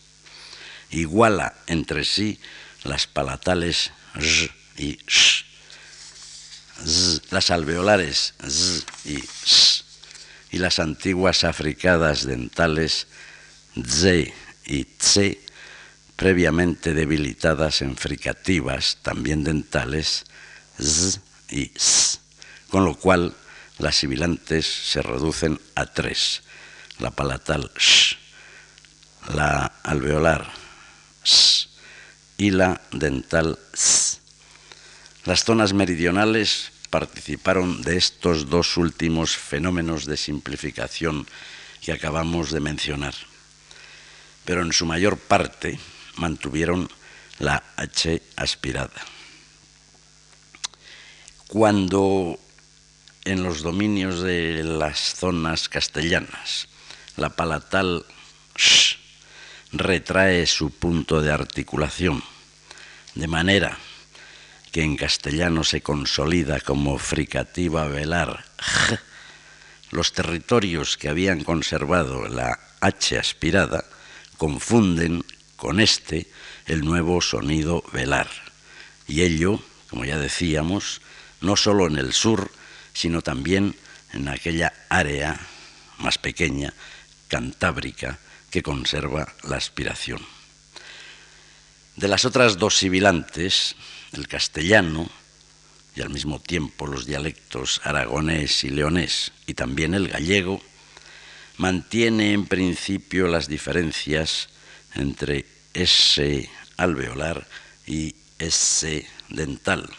Iguala 0.92 1.56
entre 1.68 2.06
sí 2.06 2.40
las 2.84 3.08
palatales 3.08 3.92
z 4.14 4.54
y 4.78 5.00
sh, 5.08 5.46
las 7.32 7.50
alveolares 7.50 8.36
z 8.40 8.86
y 9.06 9.18
s, 9.18 9.84
y 10.52 10.58
las 10.60 10.80
antiguas 10.80 11.44
africadas 11.44 12.26
dentales 12.26 13.08
z 13.76 14.34
y 14.66 14.84
tse, 14.86 15.42
previamente 16.16 16.94
debilitadas 16.94 17.82
en 17.82 17.98
fricativas, 17.98 18.98
también 19.02 19.44
dentales, 19.44 20.26
z 20.78 21.20
y 21.50 21.72
s, 21.76 22.20
con 22.70 22.86
lo 22.86 22.96
cual 22.96 23.36
las 23.82 23.96
sibilantes 23.96 24.66
se 24.66 25.02
reducen 25.02 25.60
a 25.74 25.88
tres, 25.88 26.44
la 27.00 27.10
palatal 27.10 27.72
sh, 27.76 28.16
la 29.34 29.66
alveolar 29.84 30.54
s 31.24 31.68
y 32.38 32.52
la 32.52 32.80
dental 32.92 33.58
s. 33.74 34.20
Las 35.26 35.44
zonas 35.44 35.74
meridionales 35.74 36.72
participaron 36.92 37.82
de 37.82 37.98
estos 37.98 38.50
dos 38.50 38.78
últimos 38.78 39.36
fenómenos 39.36 40.06
de 40.06 40.18
simplificación 40.18 41.26
que 41.82 41.92
acabamos 41.92 42.52
de 42.52 42.60
mencionar, 42.60 43.16
pero 44.46 44.62
en 44.62 44.74
su 44.74 44.86
mayor 44.86 45.18
parte 45.18 45.80
mantuvieron 46.18 46.88
la 47.40 47.64
H 47.78 48.22
aspirada. 48.36 49.02
Cuando 51.48 52.40
en 53.26 53.44
los 53.44 53.62
dominios 53.62 54.22
de 54.22 54.64
las 54.64 55.16
zonas 55.16 55.70
castellanas 55.70 56.68
la 57.18 57.30
palatal 57.30 58.06
sh 58.56 58.98
retrae 59.74 60.46
su 60.48 60.72
punto 60.72 61.22
de 61.22 61.32
articulación, 61.32 62.24
de 63.16 63.28
manera 63.28 63.78
que 64.72 64.84
en 64.84 64.98
castellano 64.98 65.64
se 65.64 65.82
consolida 65.82 66.60
como 66.60 66.98
fricativa 66.98 67.88
velar 67.88 68.46
j, 68.60 69.00
los 69.92 70.14
territorios 70.14 70.98
que 70.98 71.10
habían 71.10 71.44
conservado 71.44 72.28
la 72.28 72.60
H 72.80 73.20
aspirada 73.20 73.86
confunden 74.38 75.24
con 75.56 75.80
este 75.80 76.28
el 76.66 76.84
nuevo 76.84 77.22
sonido 77.22 77.84
velar. 77.94 78.30
Y 79.08 79.22
ello, 79.22 79.60
como 79.90 80.06
ya 80.06 80.18
decíamos, 80.18 81.02
no 81.42 81.56
solo 81.56 81.88
en 81.88 81.98
el 81.98 82.14
sur, 82.14 82.52
sino 82.94 83.22
también 83.22 83.76
en 84.14 84.28
aquella 84.28 84.74
área 84.90 85.40
más 86.00 86.18
pequeña, 86.18 86.74
cantábrica, 87.28 88.20
que 88.50 88.62
conserva 88.62 89.34
la 89.44 89.58
aspiración. 89.58 90.20
De 91.96 92.08
las 92.08 92.26
otras 92.26 92.58
dos 92.58 92.78
sibilantes, 92.78 93.76
el 94.12 94.28
castellano 94.28 95.10
y 95.96 96.02
al 96.02 96.10
mismo 96.10 96.40
tiempo 96.40 96.88
los 96.88 97.06
dialectos 97.06 97.82
aragonés 97.84 98.64
y 98.64 98.70
leonés 98.70 99.32
y 99.46 99.54
también 99.54 99.94
el 99.94 100.08
gallego, 100.08 100.62
mantiene 101.58 102.34
en 102.34 102.46
principio 102.46 103.28
las 103.28 103.48
diferencias 103.48 104.50
entre 104.96 105.46
S 105.74 106.50
alveolar 106.78 107.48
y 107.86 108.16
S 108.40 109.08
dental, 109.30 109.90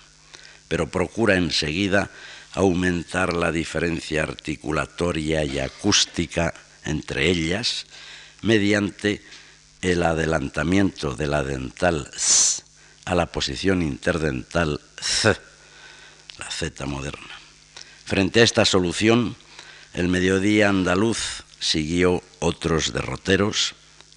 pero 0.68 0.90
procura 0.90 1.36
enseguida 1.36 2.10
aumentar 2.54 3.34
la 3.34 3.50
diferencia 3.52 4.22
articulatoria 4.22 5.44
y 5.44 5.58
acústica 5.58 6.52
entre 6.84 7.30
ellas 7.30 7.86
mediante 8.42 9.22
el 9.80 10.02
adelantamiento 10.02 11.14
de 11.14 11.26
la 11.26 11.42
dental 11.42 12.10
S 12.14 12.62
a 13.04 13.14
la 13.14 13.26
posición 13.26 13.82
interdental 13.82 14.80
Z, 15.00 15.40
la 16.38 16.50
Z 16.50 16.86
moderna. 16.86 17.40
Frente 18.04 18.40
a 18.40 18.44
esta 18.44 18.64
solución, 18.64 19.36
el 19.94 20.08
mediodía 20.08 20.68
andaluz 20.68 21.44
siguió 21.58 22.22
otros 22.38 22.92
derroteros 22.92 23.74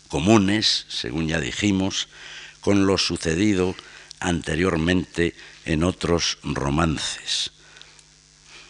comunes, 0.08 0.86
según 0.88 1.27
ya 1.27 1.39
dijimos, 1.39 2.08
con 2.62 2.86
lo 2.86 2.98
sucedido 2.98 3.75
anteriormente 4.20 5.36
en 5.65 5.84
otros 5.84 6.38
romances, 6.44 7.51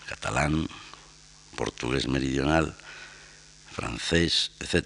catalán, 0.08 0.68
portugués 1.56 2.08
meridional, 2.08 2.76
francés, 3.72 4.52
etc. 4.60 4.86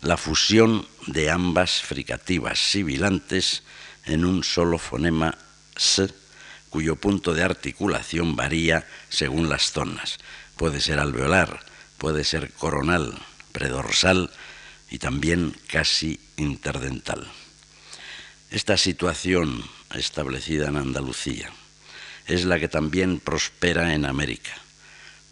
La 0.00 0.16
fusión 0.16 0.86
de 1.06 1.30
ambas 1.30 1.82
fricativas 1.82 2.58
sibilantes 2.58 3.62
en 4.04 4.24
un 4.24 4.44
solo 4.44 4.78
fonema 4.78 5.36
S, 5.76 6.12
cuyo 6.70 6.96
punto 6.96 7.34
de 7.34 7.42
articulación 7.42 8.36
varía 8.36 8.86
según 9.08 9.48
las 9.48 9.72
zonas. 9.72 10.18
Puede 10.56 10.80
ser 10.80 10.98
alveolar, 10.98 11.60
puede 11.98 12.24
ser 12.24 12.52
coronal, 12.52 13.14
predorsal 13.52 14.30
y 14.90 14.98
también 14.98 15.56
casi 15.68 16.20
interdental. 16.36 17.30
Esta 18.50 18.76
situación 18.76 19.62
establecida 19.94 20.68
en 20.68 20.76
Andalucía 20.76 21.52
es 22.28 22.44
la 22.44 22.60
que 22.60 22.68
también 22.68 23.20
prospera 23.20 23.94
en 23.94 24.04
América, 24.04 24.52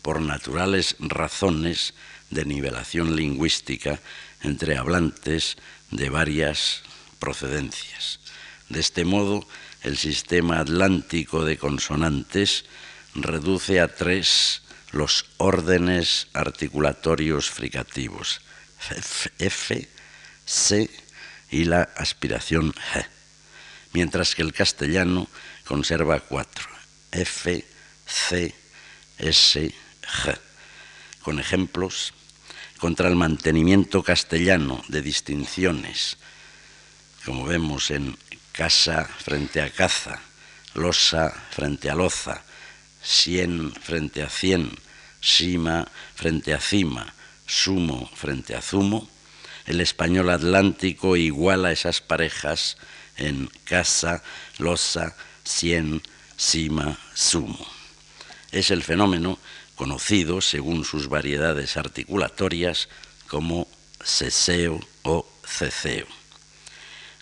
por 0.03 0.21
naturales 0.21 0.97
razones 0.99 1.95
de 2.31 2.45
nivelación 2.45 3.15
lingüística 3.15 4.01
entre 4.43 4.77
hablantes 4.77 5.57
de 5.91 6.09
varias 6.09 6.83
procedencias. 7.19 8.21
De 8.69 8.81
este 8.81 9.05
modo, 9.05 9.47
el 9.83 9.97
sistema 9.97 10.59
atlántico 10.59 11.45
de 11.45 11.59
consonantes 11.59 12.65
reduce 13.15 13.81
a 13.81 13.95
tres 13.95 14.63
los 14.93 15.27
órdenes 15.37 16.29
articulatorios 16.33 17.51
fricativos, 17.51 18.41
F, 19.39 19.89
C 20.45 20.91
y 21.51 21.65
la 21.65 21.83
aspiración 21.97 22.73
G, 22.73 23.07
mientras 23.93 24.35
que 24.35 24.43
el 24.43 24.53
castellano 24.53 25.29
conserva 25.65 26.21
cuatro, 26.21 26.76
F, 27.17 27.65
C, 28.07 28.55
S, 29.17 29.75
G, 30.03 30.39
con 31.23 31.41
ejemplos 31.41 32.13
contra 32.79 33.09
el 33.09 33.17
mantenimiento 33.17 34.03
castellano 34.03 34.85
de 34.89 35.01
distinciones, 35.01 36.19
como 37.25 37.47
vemos 37.47 37.91
en 37.91 38.19
casa 38.53 39.05
frente 39.05 39.63
a 39.63 39.71
caza, 39.71 40.21
losa 40.75 41.33
frente 41.51 41.89
a 41.89 41.95
loza, 41.95 42.45
cien 43.03 43.73
frente 43.73 44.23
a 44.23 44.29
cien, 44.29 44.71
sima 45.21 45.89
frente 46.15 46.53
a 46.53 46.61
cima, 46.61 47.15
sumo 47.47 48.11
frente 48.15 48.55
a 48.55 48.61
zumo, 48.61 49.09
el 49.65 49.81
español 49.81 50.29
atlántico 50.29 51.17
iguala 51.17 51.73
esas 51.73 52.03
parejas 52.03 52.77
en 53.17 53.51
casa, 53.65 54.23
losa, 54.59 55.17
cien, 55.45 56.03
sima, 56.37 56.99
sumo. 57.15 57.67
Es 58.53 58.71
el 58.71 58.83
fenómeno 58.83 59.39
conocido, 59.75 60.41
según 60.41 60.85
sus 60.85 61.09
variedades 61.09 61.77
articulatorias, 61.77 62.89
como 63.29 63.69
ceseo 64.03 64.81
o 65.03 65.27
ceceo. 65.45 66.07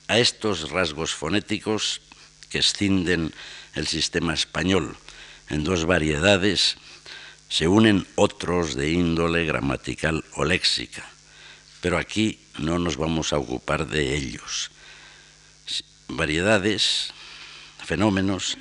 A 0.08 0.18
estos 0.18 0.70
rasgos 0.70 1.14
fonéticos 1.14 2.02
que 2.50 2.58
escinden 2.58 3.32
el 3.74 3.86
sistema 3.86 4.34
español 4.34 4.96
en 5.48 5.64
dos 5.64 5.86
variedades, 5.86 6.76
se 7.48 7.68
unen 7.68 8.06
otros 8.14 8.74
de 8.74 8.92
índole 8.92 9.44
gramatical 9.44 10.24
o 10.34 10.44
léxica, 10.44 11.04
pero 11.80 11.98
aquí 11.98 12.40
no 12.58 12.78
nos 12.78 12.96
vamos 12.96 13.32
a 13.32 13.38
ocupar 13.38 13.86
de 13.86 14.14
ellos. 14.14 14.70
Variedades, 16.08 17.12
fenómenos 17.84 18.56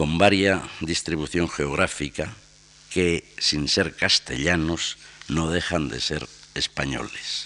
con 0.00 0.16
varia 0.16 0.62
distribución 0.80 1.46
geográfica 1.46 2.32
que, 2.88 3.34
sin 3.36 3.68
ser 3.68 3.94
castellanos, 3.94 4.96
no 5.28 5.50
dejan 5.50 5.90
de 5.90 6.00
ser 6.00 6.26
españoles. 6.54 7.44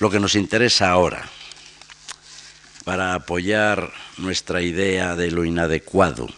Lo 0.00 0.10
que 0.10 0.20
nos 0.20 0.34
interesa 0.34 0.90
ahora 0.90 1.30
para 2.84 3.14
apoyar 3.14 3.90
nuestra 4.18 4.60
idea 4.60 5.16
de 5.16 5.30
lo 5.30 5.46
inadecuado 5.46 6.28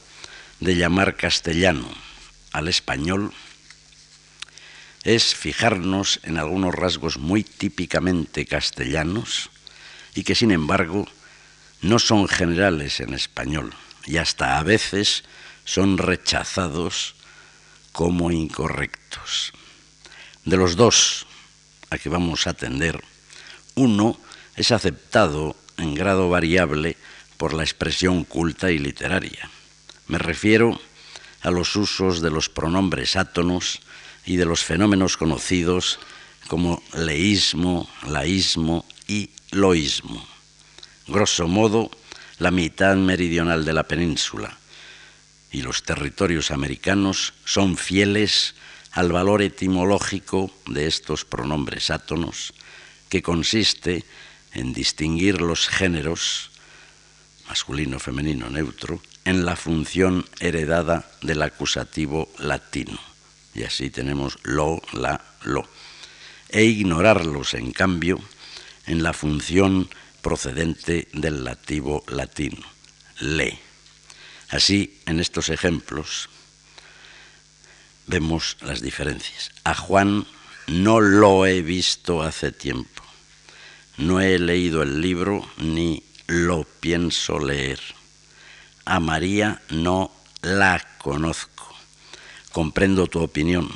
de 0.60 0.76
llamar 0.76 1.16
castellano 1.16 1.90
al 2.52 2.68
español 2.68 3.34
es 5.02 5.34
fijarnos 5.34 6.20
en 6.22 6.38
algunos 6.38 6.76
rasgos 6.76 7.18
muy 7.18 7.42
típicamente 7.42 8.46
castellanos 8.46 9.50
y 10.14 10.22
que 10.22 10.36
sin 10.36 10.52
embargo 10.52 11.08
no 11.82 11.98
son 11.98 12.28
generales 12.28 13.00
en 13.00 13.14
español 13.14 13.74
y 14.06 14.16
hasta 14.16 14.58
a 14.58 14.62
veces 14.62 15.24
son 15.64 15.98
rechazados 15.98 17.14
como 17.92 18.30
incorrectos. 18.30 19.52
De 20.44 20.56
los 20.56 20.76
dos 20.76 21.26
a 21.90 21.98
que 21.98 22.08
vamos 22.08 22.46
a 22.46 22.50
atender, 22.50 23.02
uno 23.74 24.18
es 24.56 24.70
aceptado 24.72 25.56
en 25.76 25.94
grado 25.94 26.28
variable 26.28 26.96
por 27.36 27.52
la 27.54 27.62
expresión 27.62 28.24
culta 28.24 28.70
y 28.70 28.78
literaria. 28.78 29.50
Me 30.08 30.18
refiero 30.18 30.80
a 31.42 31.50
los 31.50 31.74
usos 31.76 32.20
de 32.20 32.30
los 32.30 32.48
pronombres 32.48 33.16
átonos 33.16 33.80
y 34.26 34.36
de 34.36 34.44
los 34.44 34.62
fenómenos 34.62 35.16
conocidos 35.16 35.98
como 36.48 36.82
leísmo, 36.94 37.88
laísmo 38.06 38.84
y 39.06 39.30
loísmo. 39.50 40.26
Grosso 41.06 41.48
modo, 41.48 41.90
la 42.40 42.50
mitad 42.50 42.96
meridional 42.96 43.64
de 43.64 43.74
la 43.74 43.84
península 43.84 44.58
y 45.52 45.60
los 45.60 45.82
territorios 45.82 46.50
americanos 46.50 47.34
son 47.44 47.76
fieles 47.76 48.54
al 48.92 49.12
valor 49.12 49.42
etimológico 49.42 50.50
de 50.66 50.86
estos 50.86 51.24
pronombres 51.24 51.90
átonos, 51.90 52.54
que 53.08 53.22
consiste 53.22 54.04
en 54.54 54.72
distinguir 54.72 55.42
los 55.42 55.68
géneros, 55.68 56.50
masculino, 57.46 57.98
femenino, 58.00 58.48
neutro, 58.48 59.02
en 59.24 59.44
la 59.44 59.54
función 59.54 60.24
heredada 60.40 61.10
del 61.20 61.42
acusativo 61.42 62.32
latino. 62.38 62.98
Y 63.54 63.64
así 63.64 63.90
tenemos 63.90 64.38
lo, 64.44 64.80
la, 64.92 65.20
lo. 65.44 65.68
E 66.48 66.64
ignorarlos, 66.64 67.54
en 67.54 67.72
cambio, 67.72 68.18
en 68.86 69.02
la 69.02 69.12
función 69.12 69.90
procedente 70.22 71.08
del 71.12 71.44
lativo 71.44 72.04
latino, 72.08 72.64
le. 73.20 73.58
Así, 74.48 75.00
en 75.06 75.20
estos 75.20 75.48
ejemplos 75.48 76.28
vemos 78.06 78.56
las 78.60 78.80
diferencias. 78.80 79.52
A 79.64 79.74
Juan 79.74 80.26
no 80.66 81.00
lo 81.00 81.46
he 81.46 81.62
visto 81.62 82.22
hace 82.22 82.52
tiempo. 82.52 83.02
No 83.96 84.20
he 84.20 84.38
leído 84.38 84.82
el 84.82 85.00
libro 85.00 85.48
ni 85.58 86.02
lo 86.26 86.64
pienso 86.64 87.38
leer. 87.38 87.80
A 88.84 88.98
María 88.98 89.62
no 89.70 90.10
la 90.42 90.84
conozco. 90.98 91.68
Comprendo 92.52 93.06
tu 93.06 93.20
opinión, 93.20 93.70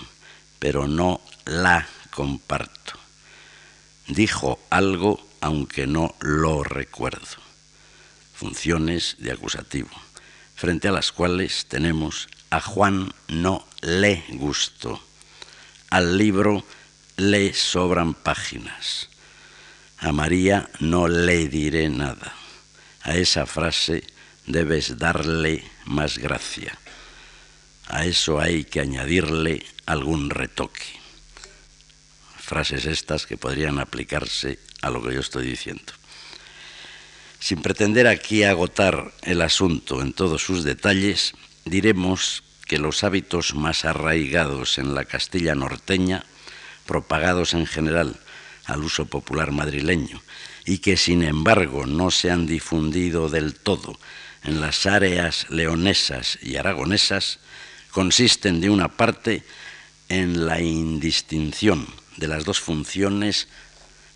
pero 0.58 0.88
no 0.88 1.20
la 1.44 1.86
comparto. 2.10 2.94
Dijo 4.08 4.58
algo 4.70 5.24
aunque 5.44 5.86
no 5.86 6.14
lo 6.20 6.64
recuerdo. 6.64 7.36
Funciones 8.34 9.16
de 9.18 9.30
acusativo, 9.30 9.90
frente 10.56 10.88
a 10.88 10.92
las 10.92 11.12
cuales 11.12 11.66
tenemos 11.66 12.28
a 12.48 12.62
Juan 12.62 13.12
no 13.28 13.68
le 13.82 14.24
gustó, 14.30 14.98
al 15.90 16.16
libro 16.16 16.64
le 17.18 17.52
sobran 17.52 18.14
páginas, 18.14 19.10
a 19.98 20.12
María 20.12 20.70
no 20.80 21.08
le 21.08 21.46
diré 21.48 21.90
nada, 21.90 22.32
a 23.02 23.14
esa 23.14 23.44
frase 23.44 24.02
debes 24.46 24.96
darle 24.96 25.62
más 25.84 26.16
gracia, 26.16 26.78
a 27.86 28.06
eso 28.06 28.40
hay 28.40 28.64
que 28.64 28.80
añadirle 28.80 29.62
algún 29.84 30.30
retoque. 30.30 31.04
Frases 32.38 32.86
estas 32.86 33.26
que 33.26 33.36
podrían 33.36 33.78
aplicarse 33.78 34.58
a 34.84 34.90
lo 34.90 35.02
que 35.02 35.14
yo 35.14 35.20
estoy 35.20 35.46
diciendo. 35.46 35.92
Sin 37.40 37.62
pretender 37.62 38.06
aquí 38.06 38.44
agotar 38.44 39.12
el 39.22 39.42
asunto 39.42 40.02
en 40.02 40.12
todos 40.12 40.42
sus 40.42 40.64
detalles, 40.64 41.34
diremos 41.64 42.42
que 42.66 42.78
los 42.78 43.04
hábitos 43.04 43.54
más 43.54 43.84
arraigados 43.84 44.78
en 44.78 44.94
la 44.94 45.04
Castilla 45.04 45.54
norteña, 45.54 46.24
propagados 46.86 47.54
en 47.54 47.66
general 47.66 48.16
al 48.64 48.82
uso 48.82 49.06
popular 49.06 49.52
madrileño, 49.52 50.22
y 50.64 50.78
que 50.78 50.96
sin 50.96 51.22
embargo 51.22 51.86
no 51.86 52.10
se 52.10 52.30
han 52.30 52.46
difundido 52.46 53.28
del 53.28 53.54
todo 53.54 53.98
en 54.42 54.60
las 54.60 54.86
áreas 54.86 55.46
leonesas 55.50 56.38
y 56.42 56.56
aragonesas, 56.56 57.40
consisten 57.90 58.60
de 58.60 58.70
una 58.70 58.88
parte 58.88 59.42
en 60.08 60.46
la 60.46 60.60
indistinción 60.60 61.86
de 62.16 62.28
las 62.28 62.44
dos 62.44 62.60
funciones 62.60 63.48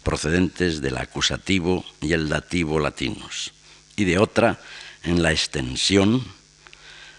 procedentes 0.09 0.81
del 0.81 0.97
acusativo 0.97 1.85
y 2.01 2.15
el 2.15 2.31
dativo 2.31 2.81
latinos, 2.81 3.53
y 3.95 4.07
de 4.07 4.17
otra 4.17 4.59
en 5.03 5.23
la 5.23 5.33
extensión 5.33 6.25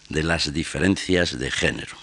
de 0.09 0.23
las 0.23 0.53
diferencias 0.53 1.37
de 1.37 1.51
género. 1.51 1.95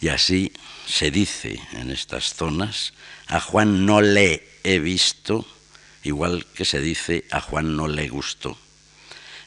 Y 0.00 0.08
así 0.08 0.54
se 0.86 1.10
dice 1.10 1.60
en 1.72 1.90
estas 1.90 2.32
zonas, 2.32 2.94
a 3.26 3.38
Juan 3.40 3.84
no 3.84 4.00
le 4.00 4.48
he 4.64 4.78
visto, 4.78 5.46
igual 6.02 6.46
que 6.54 6.64
se 6.64 6.80
dice 6.80 7.26
a 7.30 7.42
Juan 7.42 7.76
no 7.76 7.88
le 7.88 8.08
gustó. 8.08 8.56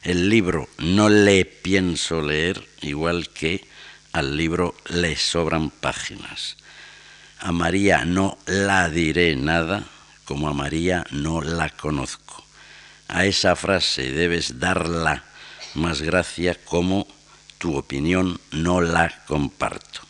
El 0.04 0.28
libro 0.28 0.68
no 0.78 1.08
le 1.08 1.44
pienso 1.44 2.22
leer, 2.22 2.64
igual 2.80 3.28
que 3.30 3.66
al 4.12 4.36
libro 4.36 4.76
le 4.88 5.16
sobran 5.16 5.70
páginas. 5.70 6.58
A 7.42 7.52
María 7.52 8.04
no 8.04 8.36
la 8.44 8.90
diré 8.90 9.34
nada, 9.34 9.88
como 10.26 10.48
a 10.48 10.52
María 10.52 11.06
no 11.10 11.40
la 11.40 11.70
conozco. 11.70 12.44
A 13.08 13.24
esa 13.24 13.56
frase 13.56 14.12
debes 14.12 14.60
darla 14.60 15.24
más 15.74 16.02
gracia 16.02 16.54
como 16.54 17.08
tu 17.56 17.78
opinión 17.78 18.38
no 18.50 18.82
la 18.82 19.24
comparto. 19.26 20.02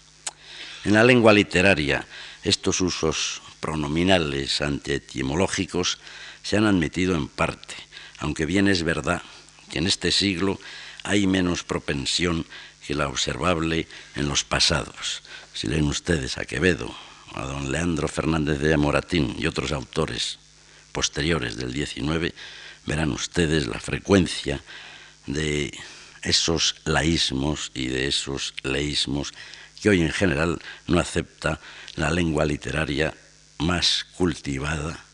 En 0.85 0.95
la 0.95 1.05
lengua 1.05 1.33
literaria, 1.33 2.05
estos 2.43 2.81
usos 2.81 3.43
pronominales 3.61 4.61
antietimológicos 4.61 6.01
se 6.43 6.57
han 6.57 6.67
admitido 6.67 7.15
en 7.15 7.29
parte, 7.29 7.77
aunque 8.19 8.45
bien 8.45 8.67
es 8.67 8.83
verdad 8.83 9.23
que 9.71 9.79
en 9.79 9.87
este 9.87 10.11
siglo 10.11 10.59
hay 11.05 11.29
menos 11.29 11.63
propensión 11.63 12.45
que 12.85 12.97
la 12.97 13.07
observable 13.07 13.87
en 14.17 14.29
los 14.29 14.43
pasados. 14.43 15.23
Si 15.55 15.69
leen 15.69 15.85
ustedes 15.85 16.37
a 16.37 16.45
Quevedo, 16.45 16.93
a 17.35 17.43
don 17.43 17.71
Leandro 17.71 18.09
Fernández 18.09 18.59
de 18.59 18.77
Moratín 18.77 19.37
y 19.39 19.47
otros 19.47 19.73
autores 19.73 20.39
posteriores 20.93 21.57
del 21.57 21.73
19, 21.73 22.35
verán 22.87 23.13
ustedes 23.13 23.67
la 23.67 23.79
frecuencia 23.79 24.63
de 25.27 25.73
esos 26.23 26.77
laísmos 26.85 27.71
y 27.75 27.87
de 27.87 28.09
esos 28.09 28.55
leísmos 28.63 29.33
que 29.81 29.91
hoy 29.91 30.03
en 30.03 30.13
general 30.13 30.61
no 30.87 30.99
acepta 30.99 31.61
la 31.95 32.11
lengua 32.11 32.45
literaria 32.45 33.15
más 33.59 34.07
cultivada, 34.17 35.05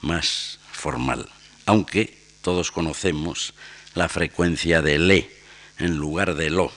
más 0.00 0.58
formal, 0.72 1.28
aunque 1.64 2.18
todos 2.42 2.70
conocemos 2.70 3.54
la 3.94 4.08
frecuencia 4.08 4.82
de 4.82 4.98
le 4.98 5.30
en 5.78 5.96
lugar 5.96 6.34
de 6.34 6.50
lo 6.50 6.72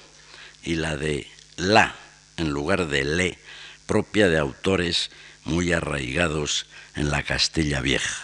y 0.63 0.75
la 0.75 0.95
de 0.95 1.27
la 1.57 1.95
en 2.37 2.49
lugar 2.49 2.87
de 2.87 3.03
le 3.03 3.37
propia 3.89 4.29
de 4.29 4.37
autores 4.37 5.09
muy 5.45 5.73
arraigados 5.73 6.67
en 6.93 7.09
la 7.09 7.23
Castilla 7.23 7.81
Vieja. 7.81 8.23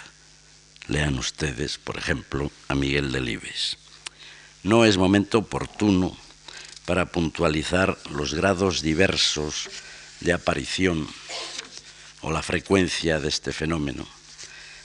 Lean 0.87 1.17
ustedes, 1.17 1.79
por 1.79 1.97
ejemplo, 1.97 2.51
a 2.67 2.75
Miguel 2.75 3.11
Delibes. 3.11 3.79
No 4.61 4.85
es 4.85 4.97
momento 4.97 5.39
oportuno 5.39 6.15
para 6.85 7.07
puntualizar 7.07 7.97
los 8.11 8.35
grados 8.35 8.83
diversos 8.83 9.71
de 10.19 10.33
aparición 10.33 11.07
o 12.21 12.31
la 12.31 12.43
frecuencia 12.43 13.19
de 13.19 13.29
este 13.29 13.51
fenómeno, 13.51 14.05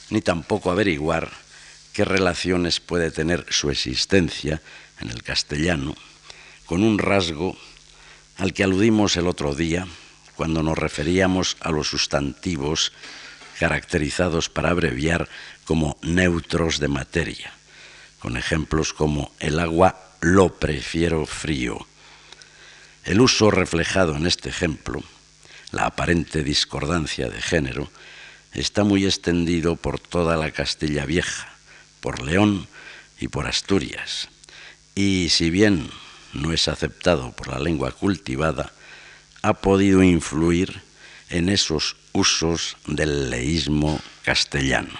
ni 0.09 0.21
tampoco 0.21 0.71
averiguar 0.71 1.31
qué 1.93 2.05
relaciones 2.05 2.79
puede 2.79 3.11
tener 3.11 3.45
su 3.51 3.69
existencia 3.69 4.63
en 4.99 5.11
el 5.11 5.21
castellano 5.21 5.95
con 6.65 6.81
un 6.81 6.97
rasgo 6.97 7.55
al 8.37 8.51
que 8.51 8.63
aludimos 8.63 9.15
el 9.15 9.27
otro 9.27 9.53
día 9.53 9.85
cuando 10.41 10.63
nos 10.63 10.75
referíamos 10.75 11.55
a 11.59 11.69
los 11.69 11.89
sustantivos 11.89 12.93
caracterizados 13.59 14.49
para 14.49 14.71
abreviar 14.71 15.29
como 15.65 15.99
neutros 16.01 16.79
de 16.79 16.87
materia, 16.87 17.53
con 18.17 18.37
ejemplos 18.37 18.91
como 18.91 19.31
el 19.39 19.59
agua 19.59 20.01
lo 20.19 20.57
prefiero 20.57 21.27
frío. 21.27 21.85
El 23.03 23.21
uso 23.21 23.51
reflejado 23.51 24.15
en 24.15 24.25
este 24.25 24.49
ejemplo, 24.49 25.03
la 25.69 25.85
aparente 25.85 26.43
discordancia 26.43 27.29
de 27.29 27.39
género, 27.39 27.91
está 28.51 28.83
muy 28.83 29.05
extendido 29.05 29.75
por 29.75 29.99
toda 29.99 30.37
la 30.37 30.49
Castilla 30.49 31.05
Vieja, 31.05 31.53
por 31.99 32.23
León 32.23 32.67
y 33.19 33.27
por 33.27 33.45
Asturias. 33.45 34.29
Y 34.95 35.27
si 35.29 35.51
bien 35.51 35.91
no 36.33 36.51
es 36.51 36.67
aceptado 36.67 37.31
por 37.31 37.47
la 37.49 37.59
lengua 37.59 37.91
cultivada, 37.91 38.73
ha 39.41 39.53
podido 39.53 40.03
influir 40.03 40.81
en 41.29 41.49
esos 41.49 41.95
usos 42.13 42.77
del 42.85 43.29
leísmo 43.29 43.99
castellano. 44.23 44.99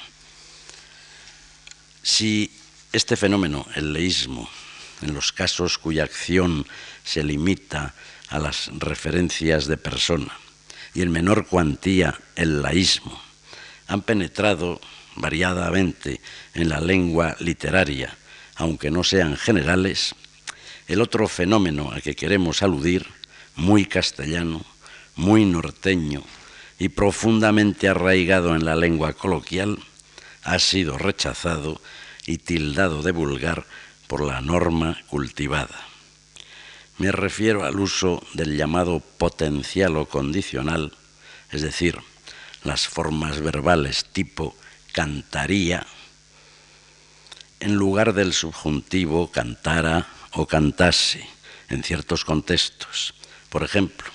Si 2.02 2.52
este 2.94 3.16
fenómeno, 3.16 3.66
el 3.76 3.94
leísmo, 3.94 4.50
en 5.02 5.14
los 5.14 5.32
casos 5.32 5.78
cuya 5.78 6.04
acción 6.04 6.66
se 7.04 7.24
limita 7.24 7.94
a 8.30 8.40
las 8.40 8.72
referencias 8.78 9.68
de 9.68 9.78
persona 9.78 10.32
y 10.94 11.02
en 11.02 11.12
menor 11.12 11.48
cuantía 11.48 12.20
el 12.36 12.62
laísmo, 12.62 13.22
han 13.88 14.02
penetrado 14.02 14.80
variadamente 15.16 16.22
en 16.54 16.70
la 16.70 16.80
lengua 16.80 17.36
literaria, 17.40 18.18
aunque 18.56 18.90
no 18.90 19.04
sean 19.04 19.36
generales, 19.38 20.16
el 20.88 21.02
otro 21.02 21.28
fenómeno 21.28 21.92
a 21.92 22.02
que 22.02 22.16
queremos 22.16 22.64
aludir 22.64 23.08
muy 23.56 23.86
castellano, 23.86 24.64
muy 25.16 25.46
norteño 25.46 26.24
y 26.80 26.90
profundamente 26.90 27.88
arraigado 27.88 28.56
en 28.56 28.66
la 28.66 28.76
lengua 28.76 29.14
coloquial, 29.14 29.78
ha 30.44 30.58
sido 30.60 30.98
rechazado 30.98 31.80
y 32.26 32.38
tildado 32.40 33.04
de 33.04 33.12
vulgar 33.12 33.66
por 34.08 34.22
la 34.22 34.42
norma 34.42 35.00
cultivada. 35.08 35.80
Me 36.98 37.12
refiero 37.12 37.66
al 37.66 37.80
uso 37.80 38.24
del 38.34 38.58
llamado 38.58 39.00
potencial 39.00 39.98
o 39.98 40.08
condicional, 40.08 40.94
es 41.52 41.62
decir, 41.62 42.00
las 42.64 42.88
formas 42.88 43.42
verbales 43.42 44.06
tipo 44.12 44.56
cantaría, 44.92 45.86
en 47.60 47.76
lugar 47.76 48.14
del 48.14 48.34
subjuntivo 48.34 49.32
cantara 49.32 50.08
o 50.32 50.48
cantase 50.48 51.28
en 51.70 51.84
ciertos 51.84 52.26
contextos 52.26 53.14
por 53.52 53.64
ejemplo, 53.64 54.10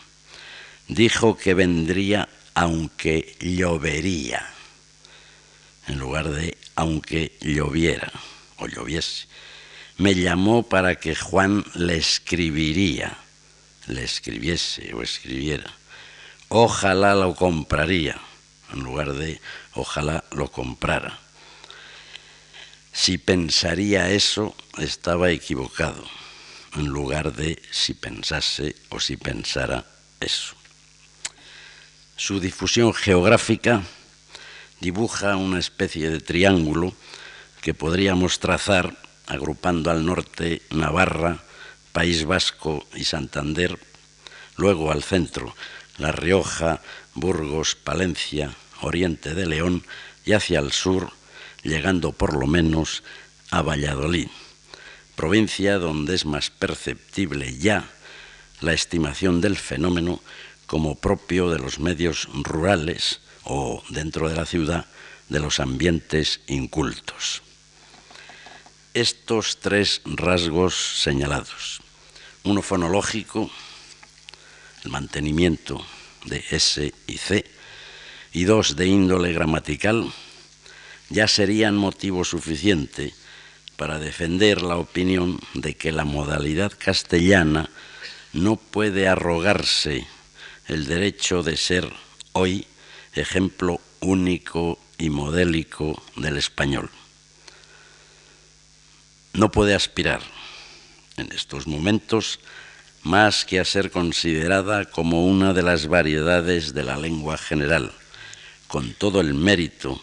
dijo 0.89 1.37
que 1.37 1.53
vendría 1.53 2.27
aunque 2.55 3.37
llovería, 3.39 4.51
en 5.87 5.99
lugar 5.99 6.31
de 6.31 6.57
aunque 6.75 7.37
lloviera 7.43 8.11
o 8.57 8.67
lloviese. 8.67 9.27
me 9.99 10.15
llamó 10.15 10.63
para 10.63 10.95
que 10.95 11.15
Juan 11.15 11.67
le 11.75 11.99
escribiría, 11.99 13.19
le 13.89 14.05
escribiese 14.05 14.95
o 14.95 15.03
escribiera. 15.03 15.71
Ojalá 16.49 17.15
lo 17.15 17.35
compraría, 17.35 18.19
en 18.73 18.81
lugar 18.81 19.13
de 19.13 19.39
ojalá 19.75 20.25
lo 20.31 20.51
comprara. 20.51 21.19
Si 22.91 23.19
pensaría 23.19 24.11
eso, 24.11 24.57
estaba 24.79 25.31
equivocado, 25.31 26.03
en 26.77 26.87
lugar 26.87 27.33
de 27.33 27.61
si 27.71 27.95
pensase 27.95 28.77
o 28.91 29.01
si 29.01 29.17
pensara 29.17 29.85
eso. 30.21 30.55
Su 32.17 32.41
difusión 32.41 32.95
geográfica 32.95 33.83
dibuja 34.81 35.37
una 35.37 35.59
especie 35.59 36.11
de 36.11 36.21
triángulo 36.21 36.95
que 37.61 37.75
podríamos 37.75 38.41
trazar 38.41 38.97
agrupando 39.27 39.91
al 39.91 40.05
norte 40.05 40.63
Navarra, 40.71 41.43
País 41.93 42.25
Vasco 42.25 42.87
y 42.95 43.05
Santander, 43.05 43.79
luego 44.57 44.93
al 44.93 45.03
centro 45.03 45.55
La 45.99 46.13
Rioja, 46.13 46.83
Burgos, 47.15 47.75
Palencia, 47.75 48.55
Oriente 48.83 49.35
de 49.35 49.47
León 49.47 49.85
y 50.25 50.33
hacia 50.33 50.61
el 50.61 50.73
sur, 50.73 51.13
llegando 51.63 52.13
por 52.13 52.39
lo 52.39 52.47
menos 52.47 53.03
a 53.51 53.63
Valladolid, 53.63 54.29
provincia 55.17 55.79
donde 55.79 56.15
es 56.15 56.27
más 56.27 56.51
perceptible 56.51 57.57
ya 57.59 57.89
la 58.61 58.73
estimación 58.73 59.41
del 59.41 59.57
fenómeno 59.57 60.21
como 60.67 60.95
propio 60.95 61.51
de 61.51 61.59
los 61.59 61.79
medios 61.81 62.29
rurales 62.33 63.21
o 63.45 63.83
dentro 63.89 64.29
de 64.29 64.37
la 64.37 64.47
ciudad 64.47 64.87
de 65.29 65.41
los 65.41 65.59
ambientes 65.59 66.41
incultos. 66.47 67.43
Estos 68.95 69.59
tres 69.61 70.03
rasgos 70.05 70.75
señalados, 71.03 71.81
uno 72.45 72.63
fonológico, 72.63 73.51
el 74.85 74.91
mantenimiento 74.91 75.85
de 76.27 76.45
S 76.51 76.93
y 77.07 77.19
C, 77.19 77.45
y 78.33 78.45
dos 78.45 78.77
de 78.77 78.87
índole 78.87 79.33
gramatical, 79.33 80.13
ya 81.09 81.29
serían 81.29 81.77
motivo 81.77 82.25
suficiente 82.25 83.15
para 83.77 83.99
defender 83.99 84.63
la 84.63 84.77
opinión 84.77 85.39
de 85.55 85.75
que 85.75 85.93
la 85.93 86.05
modalidad 86.05 86.73
castellana 86.77 87.71
no 88.33 88.57
puede 88.57 89.09
arrogarse 89.09 90.07
el 90.67 90.87
derecho 90.87 91.43
de 91.43 91.57
ser 91.57 91.93
hoy 92.33 92.67
ejemplo 93.15 93.81
único 94.01 94.79
y 94.99 95.11
modélico 95.11 96.03
del 96.17 96.37
español. 96.37 96.91
No 99.33 99.51
puede 99.51 99.75
aspirar 99.75 100.21
en 101.17 101.33
estos 101.33 101.67
momentos 101.67 102.41
más 103.03 103.45
que 103.45 103.61
a 103.61 103.65
ser 103.65 103.91
considerada 103.91 104.87
como 104.87 105.27
una 105.27 105.53
de 105.53 105.63
las 105.63 105.87
variedades 105.87 106.75
de 106.75 106.83
la 106.83 106.97
lengua 106.97 107.39
general, 107.39 107.93
con 108.67 108.95
todo 108.95 109.21
el 109.21 109.35
mérito 109.35 110.01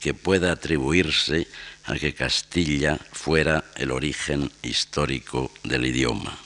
que 0.00 0.14
pueda 0.14 0.52
atribuirse 0.52 1.46
a 1.84 1.94
que 1.98 2.14
Castilla 2.14 2.98
fuera 3.12 3.64
el 3.76 3.90
origen 3.90 4.50
histórico 4.62 5.52
del 5.64 5.86
idioma. 5.86 6.38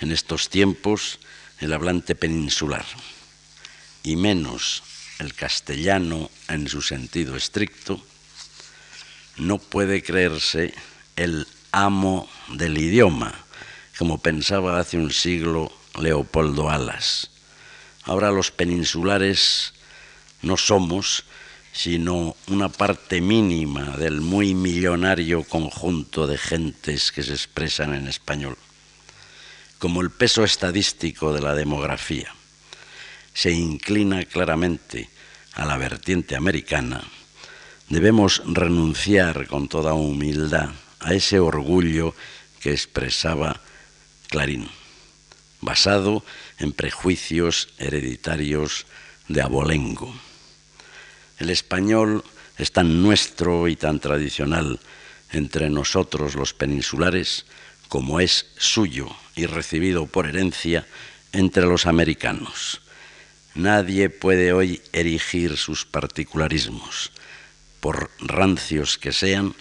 En 0.00 0.12
estos 0.12 0.48
tiempos, 0.50 1.18
el 1.60 1.72
hablante 1.72 2.14
peninsular, 2.14 2.84
y 4.02 4.16
menos 4.16 4.82
el 5.18 5.34
castellano 5.34 6.30
en 6.48 6.68
su 6.68 6.82
sentido 6.82 7.36
estricto, 7.36 8.00
no 9.36 9.58
puede 9.58 10.02
creerse 10.02 10.74
el 11.16 11.46
amo 11.72 12.28
del 12.48 12.78
idioma, 12.78 13.34
como 13.98 14.18
pensaba 14.18 14.78
hace 14.78 14.96
un 14.96 15.12
siglo 15.12 15.72
Leopoldo 15.98 16.70
Alas. 16.70 17.30
Ahora 18.04 18.30
los 18.30 18.50
peninsulares 18.50 19.72
no 20.42 20.56
somos 20.56 21.24
sino 21.76 22.36
una 22.48 22.70
parte 22.70 23.20
mínima 23.20 23.96
del 23.98 24.20
muy 24.20 24.54
millonario 24.54 25.44
conjunto 25.44 26.26
de 26.26 26.38
gentes 26.38 27.12
que 27.12 27.22
se 27.22 27.32
expresan 27.32 27.94
en 27.94 28.08
español 28.08 28.56
como 29.78 30.00
el 30.00 30.10
peso 30.10 30.44
estadístico 30.44 31.32
de 31.32 31.42
la 31.42 31.54
demografía 31.54 32.34
se 33.34 33.52
inclina 33.52 34.24
claramente 34.24 35.10
a 35.52 35.66
la 35.66 35.76
vertiente 35.76 36.36
americana, 36.36 37.04
debemos 37.88 38.42
renunciar 38.46 39.46
con 39.46 39.68
toda 39.68 39.92
humildad 39.92 40.70
a 41.00 41.12
ese 41.12 41.38
orgullo 41.38 42.14
que 42.60 42.72
expresaba 42.72 43.60
Clarín, 44.28 44.68
basado 45.60 46.24
en 46.58 46.72
prejuicios 46.72 47.68
hereditarios 47.78 48.86
de 49.28 49.42
abolengo. 49.42 50.14
El 51.38 51.50
español 51.50 52.24
es 52.58 52.72
tan 52.72 53.02
nuestro 53.02 53.68
y 53.68 53.76
tan 53.76 54.00
tradicional 54.00 54.80
entre 55.32 55.68
nosotros 55.70 56.34
los 56.34 56.54
peninsulares 56.54 57.46
como 57.88 58.20
es 58.20 58.46
suyo 58.56 59.08
y 59.34 59.46
recibido 59.46 60.06
por 60.06 60.26
herencia 60.26 60.86
entre 61.32 61.66
los 61.66 61.86
americanos. 61.86 62.80
Nadie 63.54 64.10
puede 64.10 64.52
hoy 64.52 64.82
erigir 64.92 65.56
sus 65.56 65.84
particularismos, 65.84 67.12
por 67.80 68.10
rancios 68.18 68.98
que 68.98 69.12
sean, 69.12 69.54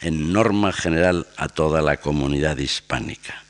en 0.00 0.32
norma 0.32 0.72
general 0.72 1.26
a 1.36 1.48
toda 1.48 1.82
la 1.82 1.98
comunidad 1.98 2.56
hispánica. 2.58 3.42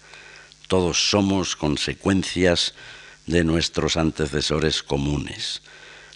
Todos 0.68 1.10
somos 1.10 1.56
consecuencias 1.56 2.74
de 3.26 3.44
nuestros 3.44 3.96
antecesores 3.96 4.82
comunes. 4.82 5.62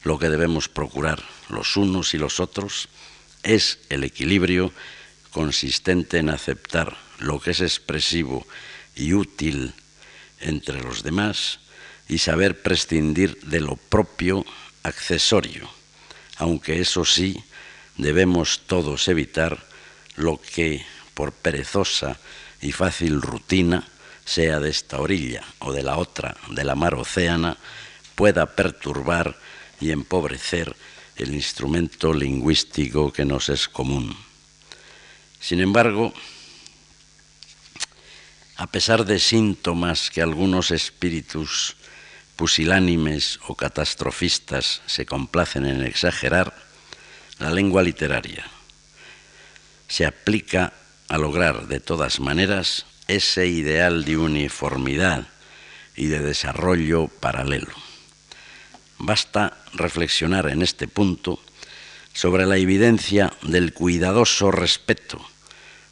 Lo 0.05 0.19
que 0.19 0.29
debemos 0.29 0.69
procurar 0.69 1.23
los 1.49 1.77
unos 1.77 2.15
y 2.15 2.19
los 2.19 2.39
otros 2.39 2.89
es 3.43 3.79
el 3.89 4.05
equilibrio 4.05 4.73
consistente 5.31 6.19
en 6.19 6.29
aceptar 6.29 6.97
lo 7.19 7.41
que 7.41 7.51
es 7.51 7.61
expresivo 7.61 8.47
y 8.95 9.15
útil 9.15 9.75
entre 10.41 10.83
los 10.83 11.03
demás 11.03 11.61
y 12.09 12.19
saber 12.19 12.63
prescindir 12.63 13.41
de 13.41 13.61
lo 13.61 13.77
propio 13.77 14.45
accesorio, 14.83 15.69
aunque 16.37 16.81
eso 16.81 17.05
sí 17.05 17.43
debemos 17.97 18.61
todos 18.67 19.09
evitar 19.09 19.67
lo 20.17 20.41
que 20.41 20.85
por 21.15 21.33
perezosa 21.33 22.19
y 22.61 22.73
fácil 22.73 23.23
rutina, 23.23 23.89
sea 24.25 24.59
de 24.59 24.71
esta 24.71 25.01
orilla 25.01 25.43
o 25.59 25.73
de 25.73 25.83
la 25.83 25.97
otra 25.97 26.37
de 26.51 26.65
la 26.65 26.75
mar 26.75 26.95
océana, 26.95 27.59
pueda 28.15 28.47
perturbar 28.47 29.37
y 29.81 29.91
empobrecer 29.91 30.75
el 31.17 31.35
instrumento 31.35 32.13
lingüístico 32.13 33.13
que 33.13 33.25
nos 33.25 33.49
es 33.49 33.69
común. 33.69 34.17
Sin 35.41 35.61
embargo, 35.61 36.13
a 38.57 38.67
pesar 38.67 39.05
de 39.05 39.19
síntomas 39.19 40.11
que 40.11 40.23
algunos 40.23 40.71
espíritus 40.71 41.77
pusilánimes 42.37 43.39
o 43.47 43.55
catastrofistas 43.55 44.83
se 44.87 45.07
complacen 45.07 45.67
en 45.67 45.83
exagerar, 45.83 46.55
la 47.39 47.51
lengua 47.51 47.83
literaria 47.83 48.45
se 49.89 50.07
aplica 50.07 50.73
a 51.09 51.19
lograr 51.19 51.69
de 51.69 51.81
todas 51.81 52.19
maneras 52.19 52.87
ese 53.07 53.47
ideal 53.47 54.05
de 54.05 54.17
uniformidad 54.17 55.29
y 55.95 56.07
de 56.07 56.21
desarrollo 56.21 57.09
paralelo. 57.09 57.84
Basta 59.07 59.53
reflexionar 59.75 60.49
en 60.49 60.63
este 60.63 60.89
punto 60.89 61.39
sobre 62.15 62.47
la 62.47 62.57
evidencia 62.57 63.35
del 63.43 63.75
cuidadoso 63.75 64.51
respeto 64.51 65.21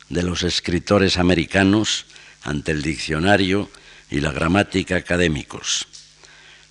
de 0.09 0.23
los 0.23 0.45
escritores 0.45 1.19
americanos 1.19 2.07
ante 2.43 2.73
el 2.73 2.81
diccionario 2.81 3.69
y 4.11 4.21
la 4.21 4.33
gramática 4.33 4.97
académicos, 4.97 5.89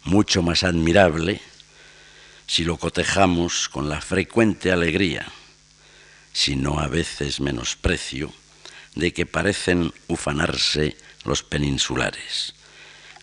mucho 0.03 0.41
más 0.41 0.63
admirable 0.63 1.41
si 2.47 2.63
lo 2.63 2.77
cotejamos 2.77 3.69
con 3.69 3.87
la 3.87 4.01
frecuente 4.01 4.71
alegría, 4.71 5.27
si 6.33 6.55
no 6.55 6.79
a 6.79 6.87
veces 6.87 7.39
menosprecio, 7.39 8.33
de 8.95 9.13
que 9.13 9.27
parecen 9.27 9.93
ufanarse 10.07 10.97
los 11.23 11.43
peninsulares. 11.43 12.55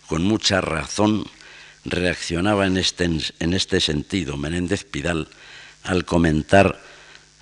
Con 0.07 0.23
mucha 0.23 0.61
razón 0.61 1.29
reaccionaba 1.89 2.67
en 2.67 2.77
este, 2.77 3.05
en 3.05 3.53
este 3.53 3.81
sentido 3.81 4.37
Menéndez 4.37 4.83
Pidal 4.85 5.27
al 5.83 6.05
comentar 6.05 6.81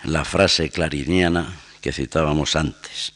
la 0.03 0.25
frase 0.25 0.69
clariniana 0.69 1.59
que 1.81 1.91
citábamos 1.91 2.55
antes. 2.55 3.13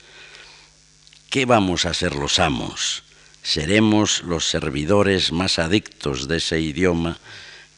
¿Qué 1.30 1.46
vamos 1.46 1.86
a 1.86 1.94
ser 1.94 2.15
los 2.15 2.39
amos? 2.39 3.04
Seremos 3.44 4.24
los 4.24 4.48
servidores 4.48 5.32
más 5.32 5.60
adictos 5.60 6.28
de 6.28 6.38
ese 6.38 6.60
idioma 6.60 7.17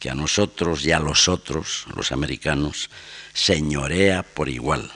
que 0.00 0.10
a 0.10 0.14
nosotros 0.14 0.84
y 0.84 0.92
a 0.92 0.98
los 0.98 1.28
otros, 1.28 1.86
los 1.94 2.12
americanos, 2.12 2.90
señorea 3.32 4.22
por 4.22 4.48
igual. 4.48 4.90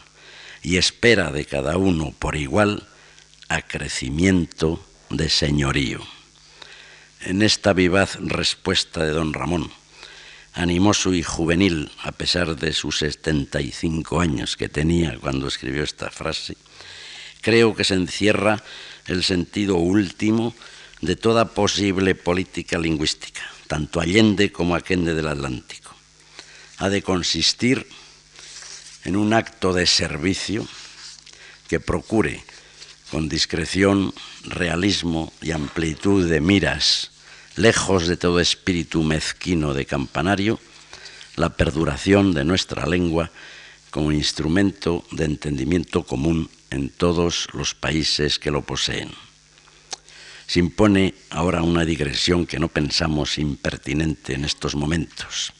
y 0.62 0.76
espera 0.76 1.30
de 1.30 1.44
cada 1.44 1.76
uno 1.76 2.12
por 2.18 2.36
igual 2.36 2.86
acrecimiento 3.48 4.84
de 5.08 5.30
señorío. 5.30 6.17
En 7.20 7.42
esta 7.42 7.72
vivaz 7.72 8.16
respuesta 8.20 9.04
de 9.04 9.10
don 9.10 9.34
Ramón, 9.34 9.72
animoso 10.54 11.12
y 11.12 11.24
juvenil, 11.24 11.90
a 12.04 12.12
pesar 12.12 12.54
de 12.54 12.72
sus 12.72 12.98
75 12.98 14.20
años 14.20 14.56
que 14.56 14.68
tenía 14.68 15.18
cuando 15.18 15.48
escribió 15.48 15.82
esta 15.82 16.10
frase, 16.10 16.56
creo 17.40 17.74
que 17.74 17.82
se 17.82 17.94
encierra 17.94 18.62
el 19.06 19.24
sentido 19.24 19.76
último 19.76 20.54
de 21.00 21.16
toda 21.16 21.54
posible 21.54 22.14
política 22.14 22.78
lingüística, 22.78 23.42
tanto 23.66 24.00
allende 24.00 24.52
como 24.52 24.76
aquende 24.76 25.12
del 25.14 25.26
Atlántico. 25.26 25.92
Ha 26.78 26.88
de 26.88 27.02
consistir 27.02 27.84
en 29.04 29.16
un 29.16 29.32
acto 29.32 29.72
de 29.72 29.86
servicio 29.86 30.68
que 31.66 31.80
procure 31.80 32.44
con 33.10 33.28
discreción, 33.28 34.12
realismo 34.44 35.32
y 35.40 35.52
amplitud 35.52 36.28
de 36.28 36.40
miras, 36.40 37.10
lejos 37.56 38.06
de 38.06 38.16
todo 38.16 38.40
espíritu 38.40 39.02
mezquino 39.02 39.74
de 39.74 39.86
campanario, 39.86 40.60
la 41.36 41.50
perduración 41.50 42.34
de 42.34 42.44
nuestra 42.44 42.86
lengua 42.86 43.30
como 43.90 44.12
instrumento 44.12 45.04
de 45.10 45.24
entendimiento 45.24 46.04
común 46.04 46.50
en 46.70 46.90
todos 46.90 47.48
los 47.52 47.74
países 47.74 48.38
que 48.38 48.50
lo 48.50 48.62
poseen. 48.62 49.10
Se 50.46 50.60
impone 50.60 51.14
ahora 51.30 51.62
una 51.62 51.84
digresión 51.84 52.46
que 52.46 52.58
no 52.58 52.68
pensamos 52.68 53.38
impertinente 53.38 54.34
en 54.34 54.44
estos 54.44 54.74
momentos. 54.74 55.52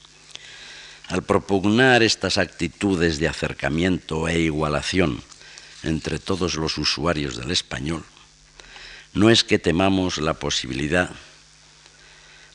Al 1.09 1.23
propugnar 1.23 2.03
estas 2.03 2.37
actitudes 2.37 3.19
de 3.19 3.29
acercamiento 3.29 4.29
e 4.29 4.41
igualación 4.41 5.23
entre 5.83 6.19
todos 6.19 6.55
los 6.57 6.79
usuarios 6.79 7.37
del 7.37 7.51
español, 7.51 8.05
no 9.15 9.31
es 9.31 9.45
que 9.45 9.59
temamos 9.59 10.19
la 10.19 10.35
posibilidad 10.35 11.11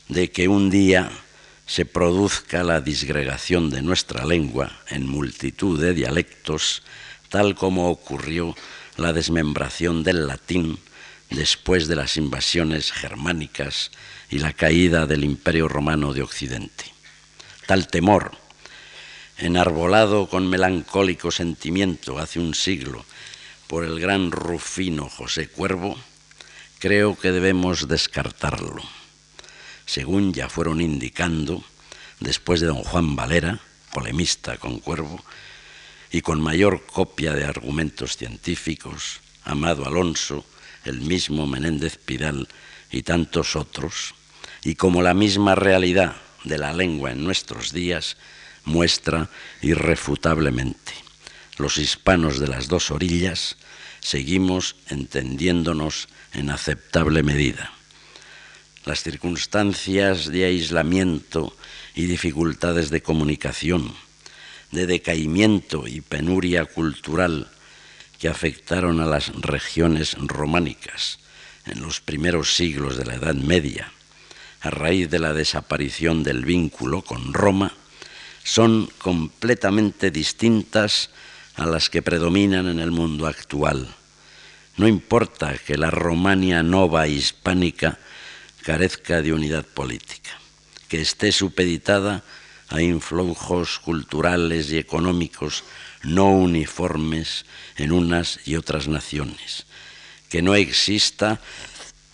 de 0.08 0.30
que 0.30 0.48
un 0.48 0.70
día 0.70 1.10
se 1.66 1.86
produzca 1.86 2.62
la 2.62 2.80
disgregación 2.80 3.70
de 3.70 3.82
nuestra 3.82 4.24
lengua 4.24 4.80
en 4.88 5.08
multitud 5.08 5.80
de 5.80 5.94
dialectos, 5.94 6.82
tal 7.30 7.54
como 7.54 7.90
ocurrió 7.90 8.54
la 8.96 9.12
desmembración 9.12 10.04
del 10.04 10.26
latín 10.26 10.78
después 11.30 11.88
de 11.88 11.96
las 11.96 12.16
invasiones 12.16 12.92
germánicas 12.92 13.90
y 14.30 14.38
la 14.38 14.52
caída 14.52 15.06
del 15.06 15.24
Imperio 15.24 15.68
Romano 15.68 16.12
de 16.12 16.22
Occidente. 16.22 16.84
Tal 17.66 17.88
temor, 17.88 18.36
enarbolado 19.38 20.28
con 20.28 20.48
melancólico 20.48 21.30
sentimiento 21.30 22.18
hace 22.18 22.38
un 22.38 22.54
siglo 22.54 23.04
por 23.66 23.84
el 23.84 24.00
gran 24.00 24.30
Rufino 24.30 25.08
José 25.08 25.48
Cuervo, 25.48 25.98
creo 26.78 27.18
que 27.18 27.32
debemos 27.32 27.88
descartarlo. 27.88 28.82
Según 29.86 30.32
ya 30.32 30.48
fueron 30.48 30.80
indicando, 30.80 31.64
después 32.20 32.60
de 32.60 32.68
don 32.68 32.82
Juan 32.82 33.16
Valera, 33.16 33.60
polemista 33.92 34.56
con 34.56 34.80
Cuervo, 34.80 35.22
y 36.10 36.20
con 36.20 36.40
mayor 36.40 36.86
copia 36.86 37.32
de 37.32 37.44
argumentos 37.44 38.16
científicos, 38.16 39.20
Amado 39.44 39.86
Alonso, 39.86 40.44
el 40.84 41.00
mismo 41.00 41.46
Menéndez 41.46 41.98
Pidal 41.98 42.48
y 42.90 43.02
tantos 43.02 43.56
otros, 43.56 44.14
y 44.62 44.74
como 44.74 45.02
la 45.02 45.14
misma 45.14 45.54
realidad 45.54 46.16
de 46.44 46.58
la 46.58 46.72
lengua 46.72 47.12
en 47.12 47.24
nuestros 47.24 47.72
días 47.72 48.16
muestra 48.64 49.28
irrefutablemente. 49.60 51.03
Los 51.56 51.78
hispanos 51.78 52.40
de 52.40 52.48
las 52.48 52.68
dos 52.68 52.90
orillas 52.90 53.56
seguimos 54.00 54.76
entendiéndonos 54.88 56.08
en 56.32 56.50
aceptable 56.50 57.22
medida. 57.22 57.72
Las 58.84 59.02
circunstancias 59.02 60.30
de 60.30 60.44
aislamiento 60.44 61.56
y 61.94 62.06
dificultades 62.06 62.90
de 62.90 63.02
comunicación, 63.02 63.94
de 64.72 64.86
decaimiento 64.86 65.86
y 65.86 66.00
penuria 66.00 66.64
cultural 66.64 67.48
que 68.18 68.28
afectaron 68.28 69.00
a 69.00 69.06
las 69.06 69.28
regiones 69.40 70.16
románicas 70.18 71.20
en 71.66 71.80
los 71.80 72.00
primeros 72.00 72.54
siglos 72.54 72.96
de 72.96 73.04
la 73.04 73.14
Edad 73.14 73.34
Media, 73.34 73.92
a 74.60 74.70
raíz 74.70 75.08
de 75.08 75.18
la 75.20 75.32
desaparición 75.32 76.24
del 76.24 76.44
vínculo 76.44 77.02
con 77.02 77.32
Roma, 77.32 77.72
son 78.42 78.90
completamente 78.98 80.10
distintas 80.10 81.10
a 81.56 81.66
las 81.66 81.90
que 81.90 82.02
predominan 82.02 82.66
en 82.66 82.80
el 82.80 82.90
mundo 82.90 83.26
actual. 83.26 83.88
No 84.76 84.88
importa 84.88 85.56
que 85.58 85.76
la 85.76 85.90
Romania 85.90 86.62
nova 86.62 87.06
hispánica 87.06 87.98
carezca 88.62 89.22
de 89.22 89.32
unidad 89.32 89.64
política, 89.64 90.30
que 90.88 91.00
esté 91.00 91.30
supeditada 91.30 92.24
a 92.68 92.82
influjos 92.82 93.78
culturales 93.78 94.70
y 94.70 94.78
económicos 94.78 95.64
no 96.02 96.30
uniformes 96.30 97.44
en 97.76 97.92
unas 97.92 98.40
y 98.46 98.56
otras 98.56 98.88
naciones, 98.88 99.66
que 100.28 100.42
no 100.42 100.54
exista 100.54 101.40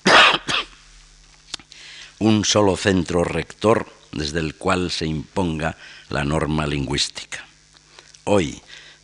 un 2.18 2.44
solo 2.44 2.76
centro 2.76 3.24
rector 3.24 3.90
desde 4.12 4.40
el 4.40 4.54
cual 4.54 4.90
se 4.90 5.06
imponga 5.06 5.76
la 6.08 6.24
norma 6.24 6.66
lingüística. 6.66 7.46
Hoy, 8.24 8.60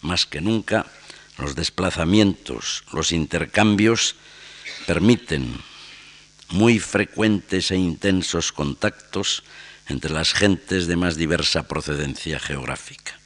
más 0.07 0.25
que 0.25 0.41
nunca, 0.41 0.87
los 1.37 1.55
desplazamientos, 1.55 2.85
los 2.93 3.13
intercambios 3.13 4.17
permiten 4.87 5.61
muy 6.49 6.79
frecuentes 6.79 7.71
e 7.71 7.77
intensos 7.77 8.53
contactos 8.53 9.43
entre 9.89 10.11
las 10.11 10.33
gentes 10.33 10.87
de 10.87 10.97
más 10.97 11.17
diversa 11.17 11.69
procedencia 11.69 12.39
geográfica. 12.39 13.19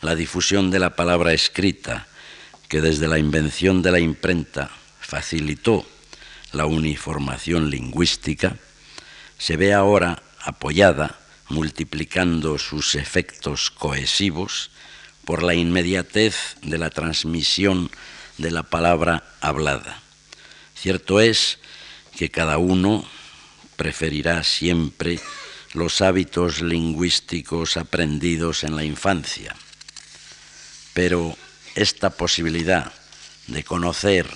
La 0.00 0.14
difusión 0.14 0.70
de 0.70 0.78
la 0.78 0.96
palabra 0.96 1.32
escrita, 1.32 2.06
que 2.68 2.80
desde 2.80 3.08
la 3.08 3.18
invención 3.18 3.82
de 3.82 3.92
la 3.92 4.00
imprenta 4.00 4.70
facilitó 5.00 5.86
la 6.52 6.66
uniformación 6.66 7.70
lingüística, 7.70 8.56
se 9.38 9.56
ve 9.56 9.74
ahora 9.74 10.22
apoyada, 10.40 11.18
multiplicando 11.48 12.58
sus 12.58 12.94
efectos 12.94 13.70
cohesivos, 13.70 14.70
por 15.26 15.42
la 15.42 15.54
inmediatez 15.54 16.56
de 16.62 16.78
la 16.78 16.88
transmisión 16.88 17.90
de 18.38 18.52
la 18.52 18.62
palabra 18.62 19.24
hablada. 19.40 20.00
Cierto 20.74 21.20
es 21.20 21.58
que 22.16 22.30
cada 22.30 22.58
uno 22.58 23.04
preferirá 23.74 24.44
siempre 24.44 25.18
los 25.74 26.00
hábitos 26.00 26.62
lingüísticos 26.62 27.76
aprendidos 27.76 28.62
en 28.62 28.76
la 28.76 28.84
infancia, 28.84 29.54
pero 30.94 31.36
esta 31.74 32.10
posibilidad 32.10 32.92
de 33.48 33.64
conocer, 33.64 34.26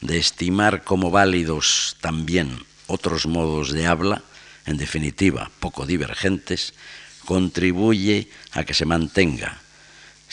de 0.00 0.18
estimar 0.18 0.82
como 0.82 1.12
válidos 1.12 1.96
también 2.00 2.66
otros 2.88 3.26
modos 3.26 3.70
de 3.70 3.86
habla, 3.86 4.24
en 4.66 4.78
definitiva 4.78 5.50
poco 5.60 5.86
divergentes, 5.86 6.74
contribuye 7.24 8.28
a 8.50 8.64
que 8.64 8.74
se 8.74 8.84
mantenga, 8.84 9.63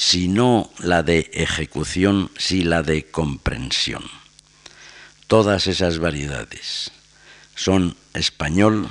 si 0.01 0.27
no 0.27 0.71
la 0.79 1.03
de 1.03 1.29
ejecución, 1.31 2.31
si 2.35 2.63
la 2.63 2.81
de 2.81 3.05
comprensión. 3.05 4.01
Todas 5.27 5.67
esas 5.67 5.99
variedades 5.99 6.89
son 7.53 7.95
español, 8.15 8.89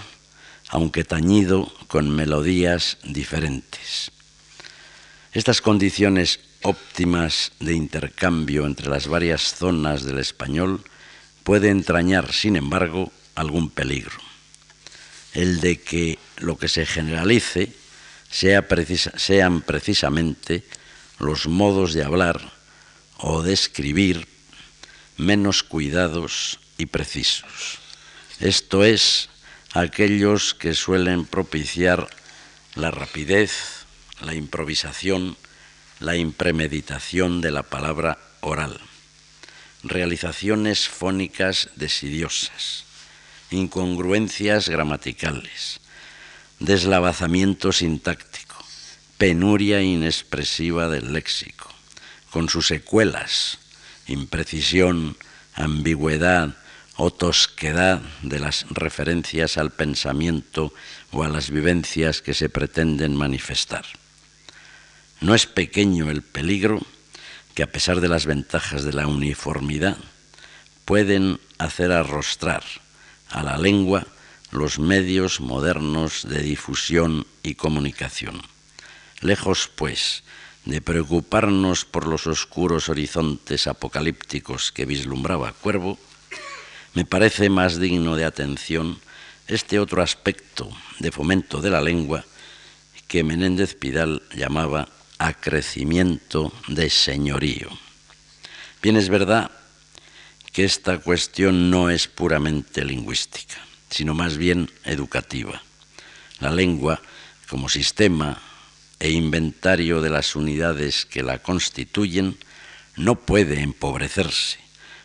aunque 0.68 1.02
tañido 1.02 1.72
con 1.88 2.14
melodías 2.14 2.98
diferentes. 3.02 4.12
Estas 5.32 5.60
condiciones 5.60 6.38
óptimas 6.62 7.50
de 7.58 7.74
intercambio 7.74 8.64
entre 8.64 8.88
las 8.88 9.08
varias 9.08 9.56
zonas 9.56 10.04
del 10.04 10.20
español 10.20 10.84
puede 11.42 11.70
entrañar, 11.70 12.32
sin 12.32 12.54
embargo, 12.54 13.10
algún 13.34 13.68
peligro 13.68 14.20
el 15.34 15.60
de 15.60 15.80
que 15.80 16.20
lo 16.38 16.56
que 16.56 16.68
se 16.68 16.86
generalice 16.86 17.72
sean 18.30 18.64
precisamente 19.62 20.64
los 21.20 21.46
modos 21.46 21.92
de 21.92 22.02
hablar 22.02 22.40
o 23.18 23.42
de 23.42 23.52
escribir 23.52 24.26
menos 25.16 25.62
cuidados 25.62 26.58
y 26.78 26.86
precisos. 26.86 27.78
Esto 28.40 28.84
es, 28.84 29.28
aquellos 29.74 30.54
que 30.54 30.74
suelen 30.74 31.26
propiciar 31.26 32.08
la 32.74 32.90
rapidez, 32.90 33.84
la 34.22 34.34
improvisación, 34.34 35.36
la 35.98 36.16
impremeditación 36.16 37.42
de 37.42 37.50
la 37.50 37.62
palabra 37.64 38.18
oral, 38.40 38.80
realizaciones 39.82 40.88
fónicas 40.88 41.68
desidiosas, 41.76 42.84
incongruencias 43.50 44.70
gramaticales, 44.70 45.80
deslavazamiento 46.58 47.72
sintáctico, 47.72 48.39
penuria 49.20 49.82
inexpresiva 49.82 50.88
del 50.88 51.12
léxico, 51.12 51.68
con 52.30 52.48
sus 52.48 52.68
secuelas, 52.68 53.58
imprecisión, 54.06 55.14
ambigüedad 55.52 56.56
o 56.96 57.10
tosquedad 57.10 58.00
de 58.22 58.40
las 58.40 58.64
referencias 58.70 59.58
al 59.58 59.72
pensamiento 59.72 60.72
o 61.12 61.22
a 61.22 61.28
las 61.28 61.50
vivencias 61.50 62.22
que 62.22 62.32
se 62.32 62.48
pretenden 62.48 63.14
manifestar. 63.14 63.84
No 65.20 65.34
es 65.34 65.44
pequeño 65.44 66.08
el 66.08 66.22
peligro 66.22 66.80
que 67.54 67.62
a 67.62 67.70
pesar 67.70 68.00
de 68.00 68.08
las 68.08 68.24
ventajas 68.24 68.84
de 68.84 68.94
la 68.94 69.06
uniformidad, 69.06 69.98
pueden 70.86 71.38
hacer 71.58 71.92
arrostrar 71.92 72.64
a 73.28 73.42
la 73.42 73.58
lengua 73.58 74.06
los 74.50 74.78
medios 74.78 75.42
modernos 75.42 76.26
de 76.26 76.40
difusión 76.40 77.26
y 77.42 77.54
comunicación. 77.54 78.40
Lejos, 79.20 79.70
pues, 79.74 80.22
de 80.64 80.80
preocuparnos 80.80 81.84
por 81.84 82.06
los 82.06 82.26
oscuros 82.26 82.88
horizontes 82.88 83.66
apocalípticos 83.66 84.72
que 84.72 84.86
vislumbraba 84.86 85.52
Cuervo, 85.52 85.98
me 86.94 87.04
parece 87.04 87.50
más 87.50 87.78
digno 87.78 88.16
de 88.16 88.24
atención 88.24 88.98
este 89.46 89.78
otro 89.78 90.02
aspecto 90.02 90.70
de 91.00 91.12
fomento 91.12 91.60
de 91.60 91.70
la 91.70 91.80
lengua 91.80 92.24
que 93.08 93.22
Menéndez 93.22 93.74
Pidal 93.74 94.22
llamaba 94.34 94.88
acrecimiento 95.18 96.52
de 96.68 96.88
señorío. 96.88 97.68
Bien 98.82 98.96
es 98.96 99.10
verdad 99.10 99.50
que 100.52 100.64
esta 100.64 100.98
cuestión 100.98 101.70
no 101.70 101.90
es 101.90 102.08
puramente 102.08 102.84
lingüística, 102.84 103.56
sino 103.90 104.14
más 104.14 104.38
bien 104.38 104.70
educativa. 104.84 105.62
La 106.38 106.50
lengua, 106.50 107.02
como 107.48 107.68
sistema 107.68 108.40
e 109.00 109.10
inventario 109.10 110.00
de 110.00 110.10
las 110.10 110.36
unidades 110.36 111.06
que 111.06 111.22
la 111.22 111.38
constituyen, 111.38 112.36
no 112.96 113.16
puede 113.16 113.60
empobrecerse. 113.60 114.58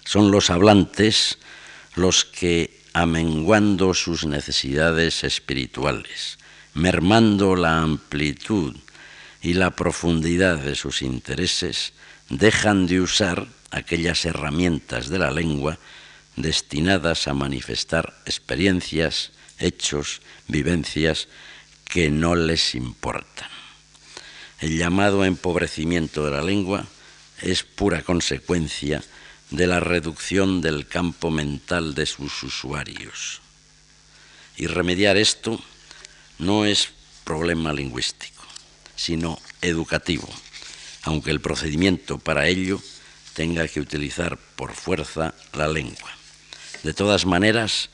Son 0.04 0.32
los 0.32 0.50
hablantes 0.50 1.40
los 1.96 2.26
que, 2.26 2.82
amenguando 2.94 3.94
sus 3.94 4.26
necesidades 4.26 5.24
espirituales, 5.24 6.38
mermando 6.74 7.56
la 7.56 7.82
amplitud 7.82 8.76
y 9.42 9.54
la 9.54 9.72
profundidad 9.72 10.58
de 10.58 10.76
sus 10.76 11.02
intereses, 11.02 11.94
dejan 12.30 12.88
de 12.88 13.00
usar 13.00 13.48
aquellas 13.72 14.26
herramientas 14.26 15.10
de 15.10 15.20
la 15.20 15.32
lengua 15.32 15.80
destinadas 16.36 17.28
a 17.28 17.34
manifestar 17.34 18.14
experiencias, 18.26 19.32
hechos, 19.58 20.22
vivencias 20.48 21.28
que 21.86 22.10
no 22.10 22.36
les 22.36 22.76
importan. 22.76 23.50
El 24.60 24.78
llamado 24.78 25.26
empobrecimiento 25.26 26.26
de 26.26 26.32
la 26.32 26.42
lengua 26.42 26.86
es 27.42 27.64
pura 27.64 28.04
consecuencia 28.04 29.04
de 29.52 29.68
la 29.68 29.80
reducción 29.80 30.62
del 30.62 30.88
campo 30.88 31.30
mental 31.30 31.94
de 31.94 32.06
sus 32.06 32.44
usuarios. 32.44 33.42
Y 34.58 34.68
remediar 34.68 35.18
esto 35.18 35.62
no 36.40 36.66
es 36.66 36.90
problema 37.24 37.74
lingüístico, 37.74 38.44
sino 38.96 39.40
educativo, 39.62 40.30
aunque 41.04 41.32
el 41.32 41.42
procedimiento 41.42 42.18
para 42.18 42.48
ello 42.48 42.82
tenga 43.34 43.68
que 43.68 43.82
utilizar 43.82 44.38
por 44.56 44.74
fuerza 44.74 45.34
la 45.54 45.68
lengua. 45.68 46.10
De 46.84 46.94
todas 46.94 47.26
maneras, 47.26 47.90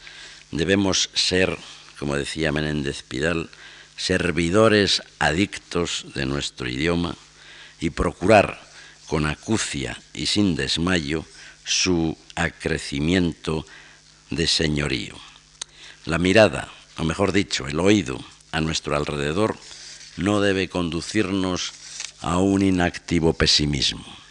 debemos 0.51 1.09
ser, 1.16 1.57
como 1.97 2.16
decía 2.16 2.51
Menéndez 2.51 3.01
Pidal, 3.03 3.49
servidores 4.02 5.04
adictos 5.20 6.06
de 6.16 6.26
nuestro 6.26 6.70
idioma 6.70 7.16
y 7.80 7.91
procurar 7.91 8.60
con 9.08 9.26
acucia 9.26 10.02
y 10.14 10.26
sin 10.26 10.56
desmayo 10.56 11.26
su 11.66 12.18
acrecimiento 12.36 13.66
de 14.30 14.47
señorío. 14.47 15.16
La 16.06 16.18
mirada, 16.18 16.70
o 16.97 17.04
mejor 17.04 17.32
dicho, 17.32 17.68
el 17.68 17.80
oído 17.80 18.24
a 18.52 18.62
nuestro 18.62 18.95
alrededor 18.95 19.58
no 20.18 20.41
debe 20.41 20.70
conducirnos 20.70 21.74
a 22.22 22.38
un 22.38 22.64
inactivo 22.64 23.34
pesimismo 23.34 24.22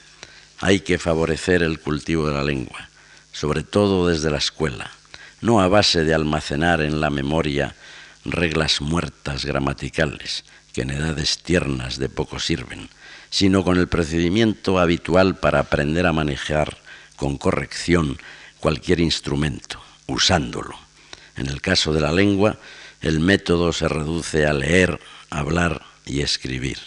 hay 0.61 0.81
que 0.81 0.99
favorecer 0.99 1.63
el 1.63 1.81
cultivo 1.81 2.27
de 2.27 2.35
la 2.35 2.45
lengua, 2.45 2.89
sobre 3.33 3.63
todo 3.63 4.07
desde 4.07 4.31
la 4.31 4.39
escuela, 4.39 4.91
no 5.41 5.61
a 5.61 5.69
base 5.69 6.05
de 6.05 6.15
almacenar 6.15 6.83
en 6.83 7.01
la 7.01 7.09
memoria 7.09 7.75
reglas 8.25 8.81
muertas 8.81 9.45
gramaticales, 9.45 10.45
que 10.73 10.83
en 10.83 10.91
edades 10.91 11.39
tiernas 11.43 11.99
de 11.99 12.09
poco 12.09 12.39
sirven, 12.39 12.89
sino 13.31 13.65
con 13.65 13.79
el 13.79 13.89
procedimiento 13.89 14.79
habitual 14.79 15.37
para 15.37 15.61
aprender 15.61 16.07
a 16.07 16.13
manejar 16.13 16.79
con 17.17 17.39
corrección 17.39 18.19
cualquier 18.61 19.01
instrumento, 19.01 19.81
usándolo. 20.07 20.77
En 21.37 21.47
el 21.47 21.61
caso 21.61 21.93
de 21.93 22.01
la 22.01 22.13
lengua, 22.13 22.59
el 23.01 23.21
método 23.21 23.73
se 23.73 23.89
reduce 23.89 24.47
a 24.47 24.53
leer, 24.53 25.01
hablar 25.31 25.83
y 26.05 26.21
escribir. 26.21 26.79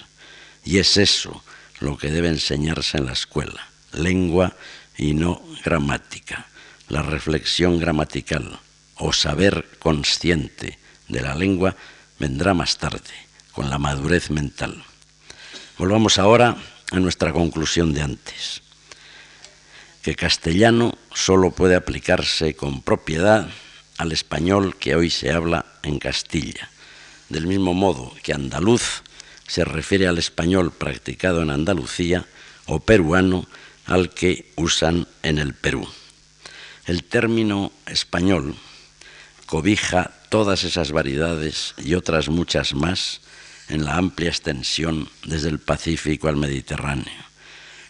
Y 0.63 0.77
es 0.77 0.97
eso 0.97 1.43
lo 1.79 1.97
que 1.97 2.11
debe 2.11 2.29
enseñarse 2.29 2.97
en 2.97 3.05
la 3.05 3.13
escuela, 3.13 3.67
lengua 3.91 4.55
y 4.97 5.13
no 5.13 5.41
gramática. 5.63 6.47
La 6.87 7.01
reflexión 7.01 7.79
gramatical 7.79 8.59
o 8.95 9.13
saber 9.13 9.67
consciente 9.79 10.77
de 11.07 11.21
la 11.21 11.35
lengua 11.35 11.75
vendrá 12.19 12.53
más 12.53 12.77
tarde, 12.77 13.13
con 13.51 13.69
la 13.69 13.77
madurez 13.77 14.29
mental. 14.29 14.83
Volvamos 15.77 16.19
ahora 16.19 16.57
a 16.91 16.99
nuestra 16.99 17.33
conclusión 17.33 17.93
de 17.93 18.01
antes, 18.01 18.61
que 20.01 20.15
castellano 20.15 20.97
solo 21.13 21.51
puede 21.51 21.75
aplicarse 21.75 22.55
con 22.55 22.81
propiedad 22.81 23.49
al 23.97 24.11
español 24.11 24.75
que 24.77 24.95
hoy 24.95 25.09
se 25.09 25.31
habla 25.31 25.65
en 25.83 25.99
Castilla, 25.99 26.69
del 27.29 27.47
mismo 27.47 27.73
modo 27.73 28.13
que 28.21 28.33
andaluz 28.33 29.03
se 29.47 29.65
refiere 29.65 30.07
al 30.07 30.17
español 30.17 30.71
practicado 30.71 31.41
en 31.41 31.49
Andalucía 31.49 32.25
o 32.65 32.79
peruano 32.79 33.45
al 33.85 34.09
que 34.09 34.51
usan 34.55 35.07
en 35.21 35.37
el 35.37 35.53
Perú. 35.53 35.87
El 36.85 37.03
término 37.03 37.71
español 37.85 38.55
cobija 39.45 40.11
todas 40.33 40.63
esas 40.63 40.91
variedades 40.91 41.75
y 41.77 41.93
otras 41.93 42.27
muchas 42.27 42.73
más 42.73 43.21
en 43.69 43.85
la 43.85 43.97
amplia 43.97 44.29
extensión 44.29 45.07
desde 45.25 45.47
el 45.49 45.59
Pacífico 45.59 46.27
al 46.27 46.37
Mediterráneo. 46.37 47.21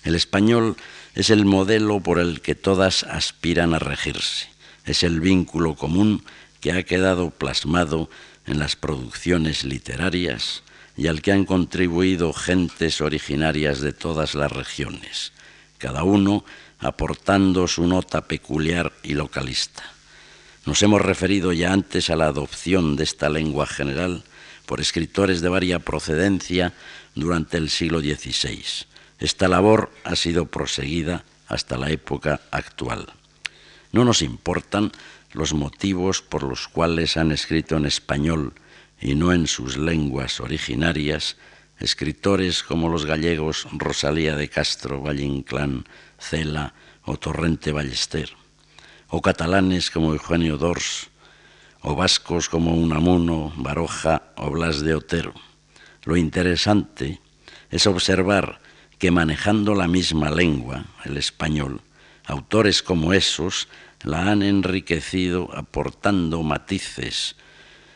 El 0.03 0.13
español 0.13 0.75
es 1.15 1.29
el 1.29 1.45
modelo 1.45 2.01
por 2.01 2.19
el 2.19 2.41
que 2.41 2.53
todas 2.53 3.03
aspiran 3.03 3.73
a 3.73 3.79
regirse, 3.79 4.49
es 4.83 5.03
el 5.03 5.21
vínculo 5.21 5.75
común 5.75 6.21
que 6.59 6.73
ha 6.73 6.83
quedado 6.83 7.29
plasmado 7.29 8.09
en 8.45 8.59
las 8.59 8.75
producciones 8.75 9.63
literarias, 9.63 10.63
y 10.97 11.07
al 11.07 11.21
que 11.21 11.31
han 11.31 11.45
contribuido 11.45 12.33
gentes 12.33 12.99
originarias 12.99 13.79
de 13.79 13.93
todas 13.93 14.35
las 14.35 14.51
regiones, 14.51 15.31
cada 15.77 16.03
uno 16.03 16.43
aportando 16.79 17.69
su 17.69 17.87
nota 17.87 18.27
peculiar 18.27 18.91
y 19.01 19.13
localista. 19.13 19.93
Nos 20.65 20.81
hemos 20.81 21.01
referido 21.01 21.51
ya 21.51 21.73
antes 21.73 22.09
a 22.09 22.15
la 22.15 22.27
adopción 22.27 22.95
de 22.95 23.03
esta 23.03 23.29
lengua 23.29 23.67
general 23.67 24.23
por 24.65 24.79
escritores 24.79 25.41
de 25.41 25.49
varia 25.49 25.79
procedencia 25.79 26.71
durante 27.15 27.57
el 27.57 27.69
siglo 27.69 27.99
XVI. 27.99 28.63
Esta 29.19 29.49
labor 29.49 29.91
ha 30.05 30.15
sido 30.15 30.45
proseguida 30.45 31.25
hasta 31.47 31.77
la 31.77 31.91
época 31.91 32.39
actual. 32.51 33.07
No 33.91 34.05
nos 34.05 34.21
importan 34.21 34.91
los 35.33 35.53
motivos 35.53 36.21
por 36.21 36.43
los 36.43 36.69
cuales 36.69 37.17
han 37.17 37.31
escrito 37.31 37.75
en 37.75 37.85
español 37.85 38.53
y 39.01 39.15
no 39.15 39.33
en 39.33 39.47
sus 39.47 39.77
lenguas 39.77 40.39
originarias, 40.39 41.35
escritores 41.77 42.63
como 42.63 42.87
los 42.87 43.05
gallegos 43.05 43.67
Rosalía 43.73 44.37
de 44.37 44.47
Castro, 44.47 45.01
Valle 45.01 45.23
Inclán, 45.23 45.85
Cela 46.17 46.73
o 47.03 47.17
Torrente 47.17 47.73
Ballester, 47.73 48.31
o 49.13 49.21
catalanes 49.21 49.93
como 49.93 50.09
Eugenio 50.17 50.57
Dors, 50.57 51.13
o 51.85 51.93
vascos 51.93 52.49
como 52.49 52.73
Unamuno, 52.73 53.53
Baroja 53.61 54.33
o 54.41 54.49
Blas 54.49 54.81
de 54.81 54.95
Otero. 54.97 55.37
Lo 56.01 56.17
interesante 56.17 57.21
es 57.69 57.85
observar 57.85 58.57
que 58.97 59.11
manejando 59.11 59.75
la 59.75 59.87
misma 59.87 60.31
lengua, 60.31 60.85
el 61.05 61.17
español, 61.17 61.81
autores 62.25 62.81
como 62.81 63.13
esos 63.13 63.69
la 64.01 64.31
han 64.31 64.41
enriquecido 64.41 65.53
aportando 65.53 66.41
matices, 66.41 67.35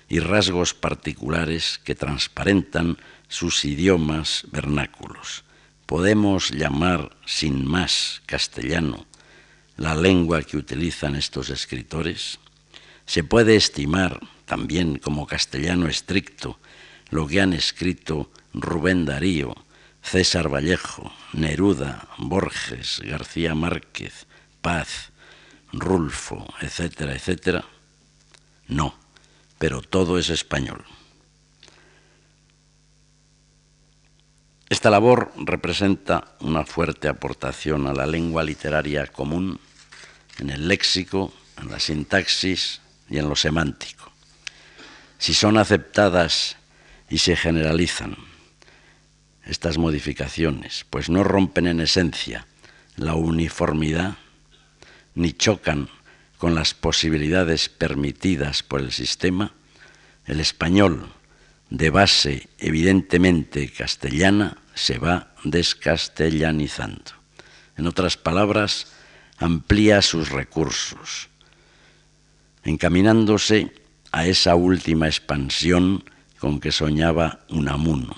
y 0.08 0.20
rasgos 0.20 0.76
particulares 0.76 1.82
que 1.84 1.96
transparentan 1.96 2.96
sus 3.28 3.66
idiomas 3.66 4.46
vernáculos. 4.52 5.46
Podemos 5.88 6.52
llamar 6.52 7.18
sin 7.26 7.66
más 7.66 8.22
castellano 8.28 9.08
la 9.78 9.96
lengua 9.96 10.42
que 10.42 10.58
utilizan 10.58 11.16
estos 11.16 11.50
escritores. 11.50 12.40
Se 13.06 13.24
puede 13.24 13.56
estimar 13.56 14.20
también 14.46 14.98
como 14.98 15.28
castellano 15.28 15.88
estricto 15.88 16.60
lo 17.10 17.28
que 17.28 17.40
han 17.40 17.54
escrito 17.54 18.30
Rubén 18.54 19.06
Darío, 19.06 19.56
César 20.02 20.50
Vallejo, 20.54 21.12
Neruda, 21.34 22.08
Borges, 22.18 23.02
García 23.04 23.56
Márquez, 23.56 24.26
Paz, 24.62 25.12
Rulfo, 25.72 26.46
etcétera, 26.62 27.14
etcétera? 27.14 27.66
No, 28.68 28.96
pero 29.58 29.82
todo 29.82 30.18
es 30.18 30.30
español. 30.30 30.84
Esta 34.70 34.90
labor 34.90 35.32
representa 35.38 36.36
una 36.42 36.66
fuerte 36.66 37.08
aportación 37.08 37.88
a 37.88 37.94
la 37.94 38.06
lengua 38.06 38.44
literaria 38.44 39.08
común, 39.08 39.60
en 40.40 40.50
el 40.50 40.68
léxico, 40.68 41.34
en 41.58 41.72
la 41.72 41.80
sintaxis 41.80 42.82
y 43.10 43.18
en 43.18 43.30
lo 43.30 43.36
semántico. 43.36 44.12
Si 45.18 45.34
son 45.34 45.58
aceptadas 45.58 46.58
y 47.10 47.18
se 47.18 47.36
generalizan 47.36 48.18
estas 49.46 49.78
modificaciones, 49.78 50.86
pues 50.90 51.10
no 51.10 51.24
rompen 51.24 51.68
en 51.68 51.80
esencia 51.80 52.46
la 52.98 53.16
uniformidad 53.16 54.18
ni 55.16 55.34
chocan 55.34 55.90
con 56.38 56.54
las 56.54 56.74
posibilidades 56.74 57.70
permitidas 57.70 58.62
por 58.62 58.82
el 58.82 58.92
sistema, 58.92 59.54
el 60.26 60.40
español 60.40 61.12
de 61.70 61.90
base 61.90 62.50
evidentemente 62.60 63.72
castellana 63.72 64.58
se 64.76 65.00
va 65.00 65.34
descastellanizando. 65.44 67.12
En 67.78 67.88
otras 67.88 68.18
palabras, 68.18 68.88
amplía 69.38 70.02
sus 70.02 70.30
recursos, 70.30 71.30
encaminándose 72.64 73.72
a 74.12 74.26
esa 74.26 74.56
última 74.56 75.08
expansión 75.08 76.04
con 76.40 76.60
que 76.60 76.72
soñaba 76.72 77.46
Unamuno, 77.50 78.16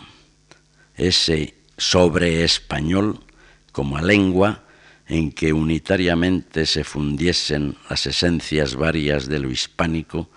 ese 0.95 1.55
sobre 1.77 2.43
español 2.43 3.19
como 3.71 3.99
lengua 3.99 4.63
en 5.07 5.31
que 5.31 5.53
unitariamente 5.53 6.65
se 6.65 6.83
fundiesen 6.83 7.75
las 7.89 8.05
esencias 8.05 8.75
varias 8.75 9.27
de 9.27 9.39
lo 9.39 9.49
hispánico 9.49 10.29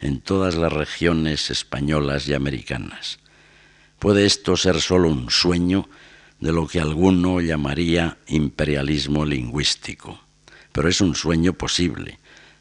en 0.00 0.20
todas 0.20 0.54
las 0.54 0.72
regiones 0.72 1.50
españolas 1.50 2.28
y 2.28 2.34
americanas. 2.34 3.18
Puede 3.98 4.26
esto 4.26 4.56
ser 4.56 4.80
solo 4.80 5.08
un 5.08 5.30
sueño 5.30 5.88
de 6.40 6.52
lo 6.52 6.68
que 6.68 6.80
alguno 6.80 7.40
llamaría 7.40 8.18
imperialismo 8.28 9.24
lingüístico, 9.24 10.20
pero 10.72 10.88
es 10.88 11.00
un 11.00 11.14
sueño 11.14 11.52
posible, 11.52 12.18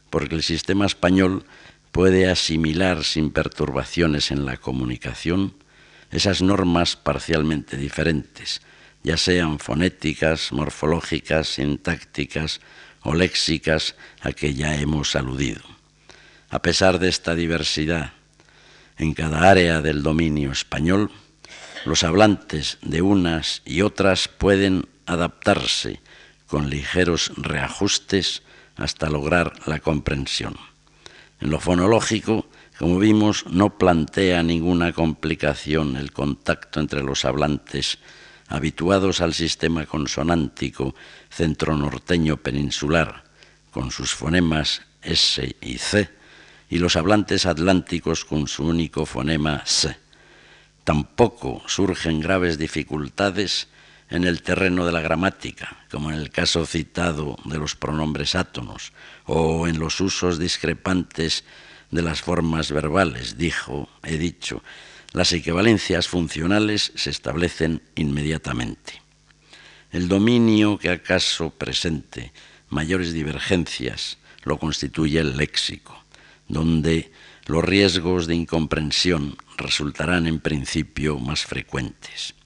porque 0.09 0.35
el 0.35 0.43
sistema 0.43 0.85
español 0.85 1.45
puede 1.91 2.29
asimilar 2.29 3.03
sin 3.03 3.31
perturbaciones 3.31 4.31
en 4.31 4.45
la 4.45 4.57
comunicación 4.57 5.53
esas 6.11 6.41
normas 6.41 6.95
parcialmente 6.95 7.75
diferentes, 7.75 8.61
ya 9.03 9.17
sean 9.17 9.59
fonéticas, 9.59 10.51
morfológicas, 10.51 11.47
sintácticas 11.55 12.61
o 13.01 13.13
léxicas 13.13 13.95
a 14.21 14.31
que 14.31 14.53
ya 14.53 14.75
hemos 14.75 15.15
aludido. 15.15 15.61
A 16.49 16.61
pesar 16.61 16.99
de 16.99 17.09
esta 17.09 17.35
diversidad 17.35 18.13
en 18.97 19.13
cada 19.13 19.49
área 19.49 19.81
del 19.81 20.01
dominio 20.01 20.51
español, 20.51 21.11
los 21.85 22.03
hablantes 22.03 22.79
de 22.81 23.01
unas 23.01 23.61
y 23.65 23.81
otras 23.81 24.27
pueden 24.27 24.87
adaptarse 25.05 25.99
con 26.47 26.69
ligeros 26.69 27.31
reajustes 27.35 28.43
hasta 28.75 29.09
lograr 29.09 29.53
la 29.67 29.79
comprensión. 29.79 30.55
En 31.39 31.49
lo 31.51 31.59
fonológico, 31.59 32.47
como 32.79 32.99
vimos, 32.99 33.45
no 33.47 33.77
plantea 33.77 34.43
ninguna 34.43 34.93
complicación 34.93 35.97
el 35.97 36.11
contacto 36.11 36.79
entre 36.79 37.03
los 37.03 37.25
hablantes 37.25 37.99
habituados 38.47 39.19
al 39.21 39.33
sistema 39.33 39.85
consonántico 39.85 40.95
centronorteño 41.29 42.37
peninsular, 42.37 43.23
con 43.71 43.91
sus 43.91 44.13
fonemas 44.13 44.83
S 45.01 45.55
y 45.61 45.77
C, 45.77 46.09
y 46.69 46.79
los 46.79 46.95
hablantes 46.95 47.45
atlánticos 47.45 48.25
con 48.25 48.47
su 48.47 48.65
único 48.65 49.05
fonema 49.05 49.63
S. 49.65 49.97
Tampoco 50.83 51.63
surgen 51.67 52.21
graves 52.21 52.57
dificultades 52.57 53.67
en 54.09 54.23
el 54.23 54.41
terreno 54.41 54.85
de 54.85 54.91
la 54.91 55.01
gramática, 55.01 55.85
como 55.91 56.11
en 56.11 56.17
el 56.17 56.29
caso 56.29 56.65
citado 56.65 57.37
de 57.45 57.57
los 57.57 57.75
pronombres 57.75 58.35
átonos, 58.35 58.93
o 59.25 59.67
en 59.67 59.79
los 59.79 59.99
usos 59.99 60.39
discrepantes 60.39 61.43
de 61.91 62.01
las 62.01 62.21
formas 62.21 62.71
verbales, 62.71 63.37
dijo, 63.37 63.89
he 64.03 64.17
dicho, 64.17 64.63
las 65.13 65.31
equivalencias 65.33 66.07
funcionales 66.07 66.91
se 66.95 67.09
establecen 67.09 67.81
inmediatamente. 67.95 69.01
El 69.91 70.07
dominio 70.07 70.77
que 70.77 70.89
acaso 70.89 71.49
presente 71.49 72.33
mayores 72.69 73.13
divergencias 73.13 74.17
lo 74.43 74.57
constituye 74.57 75.19
el 75.19 75.37
léxico, 75.37 76.03
donde 76.47 77.11
los 77.45 77.63
riesgos 77.63 78.27
de 78.27 78.35
incomprensión 78.35 79.37
resultarán 79.57 80.27
en 80.27 80.39
principio 80.39 81.19
más 81.19 81.45
frecuentes. 81.45 82.36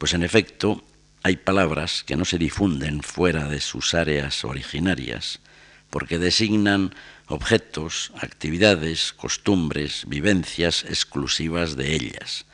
Pues 0.00 0.14
en 0.14 0.22
efecto, 0.22 0.82
hay 1.22 1.36
palabras 1.36 2.04
que 2.04 2.16
no 2.16 2.24
se 2.24 2.38
difunden 2.38 3.02
fuera 3.02 3.48
de 3.48 3.60
sus 3.60 3.92
áreas 3.92 4.46
originarias, 4.46 5.40
porque 5.90 6.18
designan 6.18 6.94
objetos, 7.26 8.10
actividades, 8.18 9.12
costumbres, 9.12 10.04
vivencias 10.06 10.84
exclusivas 10.84 11.76
de 11.76 11.94
ellas. 11.94 12.46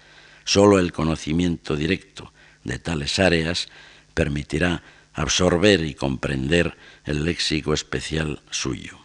Solo 0.44 0.80
el 0.80 0.90
conocimiento 0.90 1.76
directo 1.76 2.32
de 2.64 2.80
tales 2.80 3.20
áreas 3.20 3.68
permitirá 4.12 4.82
absorber 5.14 5.84
y 5.84 5.94
comprender 5.94 6.76
el 7.04 7.24
léxico 7.24 7.74
especial 7.74 8.42
suyo. 8.50 8.98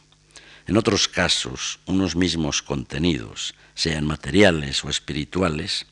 En 0.66 0.78
otros 0.78 1.08
casos, 1.08 1.78
unos 1.86 2.16
mismos 2.16 2.64
contenidos, 2.64 3.54
sean 3.76 4.08
materiales 4.08 4.84
o 4.84 4.90
espirituales, 4.90 5.86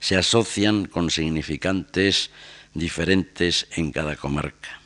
se 0.00 0.16
asocian 0.16 0.86
con 0.86 1.10
significantes 1.10 2.30
diferentes 2.74 3.66
en 3.72 3.92
cada 3.92 4.16
comarca. 4.16 4.80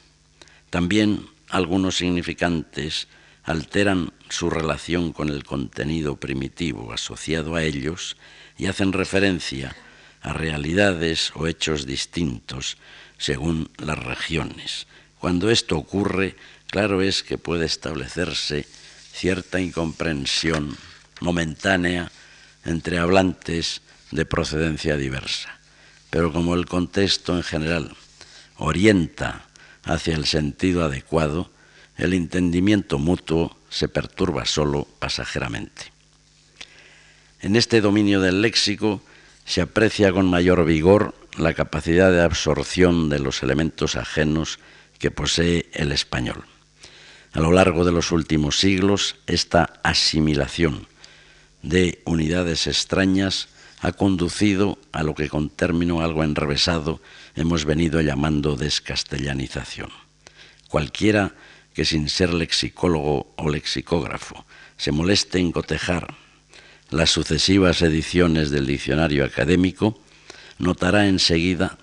También 0.71 1.27
algunos 1.49 1.97
significantes 1.97 3.09
alteran 3.45 4.13
su 4.29 4.49
relación 4.49 5.13
con 5.13 5.29
el 5.29 5.45
contenido 5.45 6.17
primitivo 6.17 6.93
asociado 6.93 7.57
a 7.57 7.63
ellos 7.63 8.17
y 8.57 8.67
hacen 8.67 8.93
referencia 8.93 9.77
a 10.23 10.33
realidades 10.33 11.33
o 11.35 11.47
hechos 11.47 11.85
distintos 11.85 12.79
según 13.19 13.71
las 13.79 13.99
regiones. 13.99 14.87
Cuando 15.19 15.51
esto 15.51 15.77
ocurre, 15.77 16.37
claro 16.69 17.03
es 17.03 17.23
que 17.23 17.39
puede 17.39 17.67
establecerse 17.67 18.67
cierta 19.13 19.61
incomprensión 19.61 20.77
momentánea 21.21 22.11
entre 22.65 22.99
hablantes 22.99 23.83
de 24.13 24.25
procedencia 24.25 24.97
diversa. 24.97 25.59
Pero 26.11 26.33
como 26.33 26.55
el 26.55 26.67
contexto 26.67 27.37
en 27.37 27.43
general 27.43 27.97
orienta 28.57 29.47
hacia 29.85 30.15
el 30.15 30.27
sentido 30.27 30.85
adecuado, 30.85 31.51
el 31.97 32.15
entendimiento 32.15 32.99
mutuo 32.99 33.57
se 33.71 33.89
perturba 33.89 34.45
solo 34.45 34.87
pasajeramente. 34.99 35.93
En 37.41 37.57
este 37.57 37.81
dominio 37.81 38.21
del 38.21 38.43
léxico 38.43 39.03
se 39.45 39.63
aprecia 39.63 40.13
con 40.13 40.31
mayor 40.31 40.65
vigor 40.65 41.15
la 41.37 41.55
capacidad 41.55 42.13
de 42.13 42.23
absorción 42.23 43.09
de 43.09 43.19
los 43.19 43.43
elementos 43.43 43.97
ajenos 43.97 44.59
que 44.99 45.11
posee 45.11 45.69
el 45.73 45.91
español. 45.91 46.45
A 47.33 47.41
lo 47.41 47.51
largo 47.51 47.85
de 47.85 47.93
los 47.93 48.13
últimos 48.13 48.59
siglos, 48.59 49.17
esta 49.27 49.81
asimilación 49.83 50.87
de 51.63 52.03
unidades 52.05 52.67
extrañas 52.67 53.49
ha 53.83 53.93
conducido 53.93 54.79
a 54.93 55.03
lo 55.03 55.15
que 55.15 55.29
con 55.29 55.51
término 55.51 56.03
algo 56.03 56.23
enrevesado 56.23 57.01
hemos 57.35 57.65
venido 57.65 58.01
llamando 58.01 58.57
descastellanización. 58.57 59.91
Cualquiera 60.69 61.35
que 61.75 61.85
sin 61.85 62.09
ser 62.09 62.33
lexicólogo 62.33 63.35
o 63.37 63.51
lexicógrafo 63.51 64.47
se 64.77 64.93
moleste 64.93 65.41
en 65.41 65.51
cotejar 65.51 66.15
las 66.91 67.11
sucesivas 67.11 67.83
ediciones 67.83 68.51
del 68.51 68.67
diccionario 68.67 69.25
académico, 69.25 69.99
notará 70.59 71.09
enseguida 71.09 71.79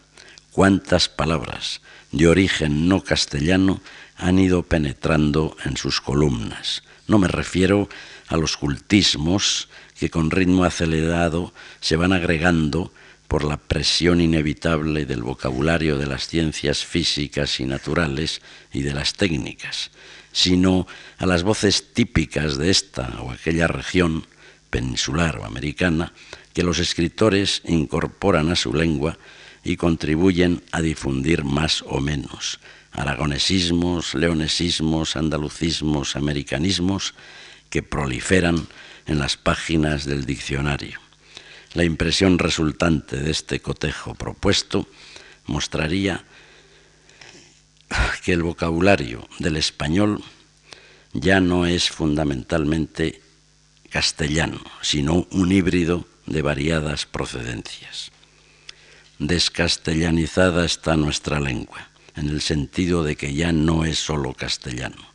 cuántas 0.52 1.10
palabras 1.10 1.82
de 2.12 2.28
origen 2.28 2.88
no 2.88 3.04
castellano 3.04 3.82
han 4.16 4.40
ido 4.40 4.64
penetrando 4.64 5.58
en 5.66 5.78
sus 5.78 6.00
columnas. 6.00 6.84
No 7.08 7.18
me 7.18 7.28
refiero 7.28 7.90
a 8.28 8.38
los 8.38 8.56
cultismos 8.56 9.69
que 10.00 10.10
con 10.10 10.32
ritmo 10.32 10.64
acelerado 10.64 11.54
se 11.82 11.98
van 11.98 12.14
agregando 12.14 12.94
por 13.28 13.44
la 13.44 13.58
presión 13.58 14.22
inevitable 14.22 15.06
del 15.06 15.22
vocabulario 15.22 15.98
de 15.98 16.08
las 16.08 16.28
ciencias 16.28 16.84
físicas 16.84 17.60
y 17.60 17.66
naturales 17.66 18.42
y 18.74 18.82
de 18.82 18.94
las 18.94 19.14
técnicas, 19.14 19.92
sino 20.32 20.88
a 21.18 21.26
las 21.26 21.44
voces 21.44 21.94
típicas 21.94 22.58
de 22.58 22.72
esta 22.72 23.22
o 23.22 23.32
aquella 23.32 23.68
región 23.68 24.26
peninsular 24.70 25.38
o 25.38 25.46
americana 25.46 26.14
que 26.54 26.64
los 26.64 26.80
escritores 26.80 27.62
incorporan 27.66 28.50
a 28.50 28.56
su 28.56 28.74
lengua 28.74 29.18
y 29.64 29.76
contribuyen 29.76 30.64
a 30.72 30.82
difundir 30.82 31.44
más 31.44 31.84
o 31.88 32.00
menos. 32.00 32.60
Aragonesismos, 32.94 34.16
leonesismos, 34.16 35.16
andalucismos, 35.16 36.16
americanismos 36.16 37.14
que 37.70 37.84
proliferan 37.84 38.68
en 39.06 39.20
las 39.20 39.38
páginas 39.38 40.06
del 40.06 40.26
diccionario. 40.26 41.00
La 41.74 41.84
impresión 41.84 42.40
resultante 42.40 43.18
de 43.18 43.32
este 43.32 43.60
cotejo 43.60 44.16
propuesto 44.16 44.88
mostraría 45.46 46.24
que 48.24 48.34
el 48.34 48.44
vocabulario 48.44 49.28
del 49.40 49.56
español 49.56 50.24
ya 51.14 51.40
no 51.40 51.66
es 51.66 51.90
fundamentalmente 51.90 53.22
castellano, 53.90 54.62
sino 54.82 55.28
un 55.32 55.52
híbrido 55.52 56.06
de 56.26 56.42
variadas 56.42 57.06
procedencias. 57.06 58.12
Descastellanizada 59.18 60.66
está 60.66 60.96
nuestra 60.96 61.40
lengua, 61.40 61.90
en 62.16 62.30
el 62.30 62.42
sentido 62.42 63.04
de 63.04 63.16
que 63.16 63.34
ya 63.34 63.52
no 63.52 63.86
es 63.86 64.00
solo 64.00 64.34
castellano. 64.34 65.10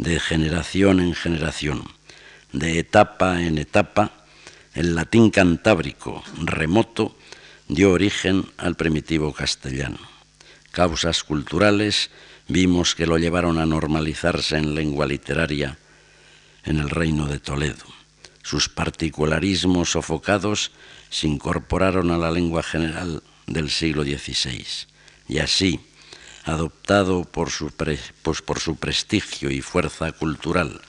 De 0.00 0.18
generación 0.18 0.98
en 0.98 1.14
generación, 1.14 1.84
de 2.54 2.78
etapa 2.78 3.42
en 3.42 3.58
etapa, 3.58 4.24
el 4.72 4.94
latín 4.94 5.28
cantábrico 5.28 6.24
remoto 6.40 7.14
dio 7.68 7.92
origen 7.92 8.46
al 8.56 8.76
primitivo 8.76 9.34
castellano. 9.34 9.98
Causas 10.70 11.22
culturales 11.22 12.10
vimos 12.48 12.94
que 12.94 13.04
lo 13.04 13.18
llevaron 13.18 13.58
a 13.58 13.66
normalizarse 13.66 14.56
en 14.56 14.74
lengua 14.74 15.04
literaria 15.04 15.76
en 16.64 16.78
el 16.78 16.88
reino 16.88 17.26
de 17.26 17.38
Toledo. 17.38 17.84
Sus 18.42 18.70
particularismos 18.70 19.90
sofocados 19.90 20.70
se 21.10 21.26
incorporaron 21.26 22.10
a 22.10 22.16
la 22.16 22.30
lengua 22.30 22.62
general 22.62 23.22
del 23.46 23.68
siglo 23.68 24.02
XVI 24.02 24.64
y 25.28 25.40
así, 25.40 25.78
adoptado 26.44 27.24
por 27.24 27.50
su, 27.50 27.70
pues 28.22 28.42
por 28.42 28.60
su 28.60 28.76
prestigio 28.76 29.50
y 29.50 29.60
fuerza 29.60 30.12
cultural 30.12 30.80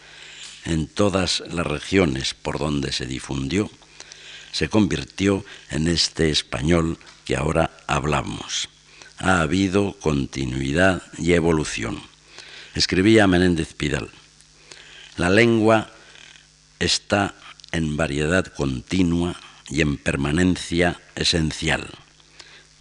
en 0.65 0.87
todas 0.87 1.43
las 1.51 1.65
regiones 1.65 2.33
por 2.33 2.59
donde 2.59 2.91
se 2.91 3.05
difundió, 3.05 3.69
se 4.51 4.69
convirtió 4.69 5.43
en 5.69 5.87
este 5.87 6.29
español 6.29 6.97
que 7.25 7.35
ahora 7.35 7.71
hablamos. 7.87 8.69
Ha 9.17 9.41
habido 9.41 9.93
continuidad 9.99 11.01
y 11.17 11.33
evolución. 11.33 12.01
Escribía 12.75 13.27
Menéndez 13.27 13.73
Pidal, 13.73 14.09
la 15.17 15.29
lengua 15.29 15.91
está 16.79 17.35
en 17.71 17.97
variedad 17.97 18.45
continua 18.45 19.39
y 19.69 19.81
en 19.81 19.97
permanencia 19.97 20.99
esencial. 21.15 21.87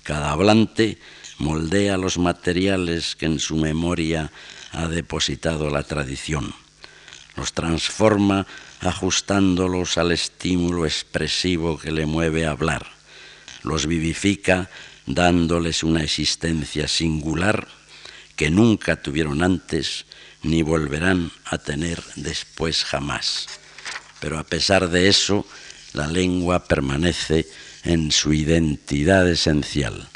Cada 0.03 0.31
hablante 0.31 0.99
moldea 1.41 1.97
los 1.97 2.19
materiales 2.19 3.17
que 3.17 3.27
en 3.27 3.41
su 3.41 3.57
memoria 3.57 4.31
ha 4.73 4.87
depositado 4.87 5.71
la 5.71 5.83
tradición. 5.83 6.55
Los 7.37 7.53
transforma 7.55 8.47
ajustándolos 8.81 9.99
al 9.99 10.13
estímulo 10.13 10.85
expresivo 10.85 11.79
que 11.79 11.91
le 11.91 12.07
mueve 12.07 12.47
a 12.47 12.51
hablar. 12.51 12.87
Los 13.63 13.87
vivifica 13.87 14.71
dándoles 15.07 15.83
una 15.83 16.03
existencia 16.03 16.87
singular 16.87 17.67
que 18.37 18.51
nunca 18.51 19.03
tuvieron 19.03 19.43
antes 19.43 20.05
ni 20.43 20.63
volverán 20.63 21.33
a 21.45 21.59
tener 21.59 22.03
después 22.17 22.85
jamás. 22.85 23.49
Pero 24.21 24.39
a 24.39 24.45
pesar 24.45 24.91
de 24.91 25.09
eso, 25.09 25.47
la 25.95 26.07
lengua 26.07 26.65
permanece 26.65 27.47
en 27.85 28.13
su 28.13 28.35
identidad 28.35 29.29
esencial, 29.29 30.10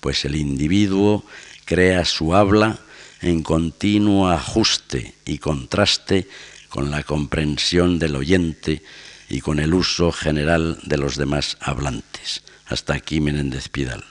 pues 0.00 0.24
el 0.24 0.36
individuo 0.36 1.24
crea 1.64 2.04
su 2.04 2.34
habla 2.34 2.78
en 3.20 3.42
continuo 3.42 4.28
ajuste 4.28 5.14
y 5.24 5.38
contraste 5.38 6.28
con 6.68 6.90
la 6.90 7.02
comprensión 7.02 7.98
del 7.98 8.16
oyente 8.16 8.82
y 9.28 9.40
con 9.40 9.58
el 9.58 9.74
uso 9.74 10.12
general 10.12 10.78
de 10.84 10.96
los 10.96 11.16
demás 11.16 11.56
hablantes. 11.60 12.42
Hasta 12.66 12.94
aquí 12.94 13.20
Menéndez 13.20 13.68
Pidal. 13.68 14.04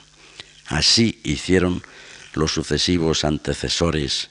Así 0.67 1.19
hicieron 1.23 1.81
los 2.33 2.51
sucesivos 2.51 3.23
antecesores 3.23 4.29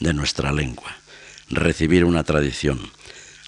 de 0.00 0.14
nuestra 0.14 0.52
lengua, 0.52 0.96
recibir 1.48 2.04
una 2.04 2.24
tradición, 2.24 2.90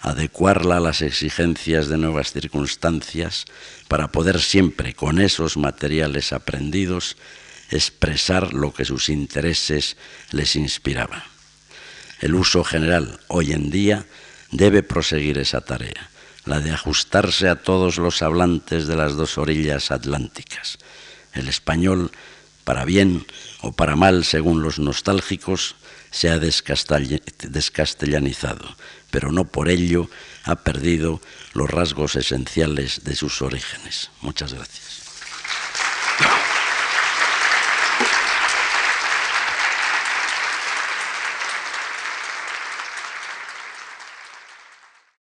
adecuarla 0.03 0.77
a 0.77 0.81
las 0.81 1.03
exigencias 1.03 1.89
de 1.89 1.99
nuevas 1.99 2.33
circunstancias 2.33 3.45
para 3.89 4.09
poder 4.09 4.41
siempre 4.41 4.95
con 4.95 5.21
esos 5.21 5.57
materiales 5.57 6.33
aprendidos 6.33 7.17
expresar 7.71 8.55
lo 8.55 8.73
que 8.73 8.85
sus 8.85 9.09
intereses 9.09 9.97
les 10.31 10.55
inspiraba. 10.57 11.25
El 12.21 12.35
uso 12.35 12.65
general 12.65 13.21
hoy 13.29 13.53
en 13.53 13.71
día 13.71 14.07
debe 14.51 14.83
proseguir 14.83 15.39
esa 15.39 15.61
tarea, 15.61 16.11
la 16.45 16.59
de 16.61 16.73
ajustarse 16.73 17.49
a 17.49 17.57
todos 17.57 17.99
los 17.99 18.23
hablantes 18.23 18.87
de 18.87 18.97
las 18.97 19.17
dos 19.17 19.39
orillas 19.39 19.91
atlánticas. 19.91 20.79
El 21.35 21.49
español, 21.49 22.13
para 22.65 22.85
bien 22.85 23.27
o 23.61 23.73
para 23.73 23.97
mal 23.97 24.25
según 24.25 24.63
los 24.63 24.79
nostálgicos, 24.79 25.75
se 26.11 26.31
ha 26.31 26.39
descastellanizado, 26.39 28.77
pero 29.11 29.31
no 29.31 29.45
por 29.45 29.69
ello 29.69 30.09
ha 30.45 30.57
perdido 30.57 31.21
los 31.53 31.71
rasgos 31.71 32.17
esenciales 32.17 33.05
de 33.05 33.15
sus 33.15 33.43
orígenes. 33.43 34.11
Muchas 34.23 34.55
gracias. 34.55 34.88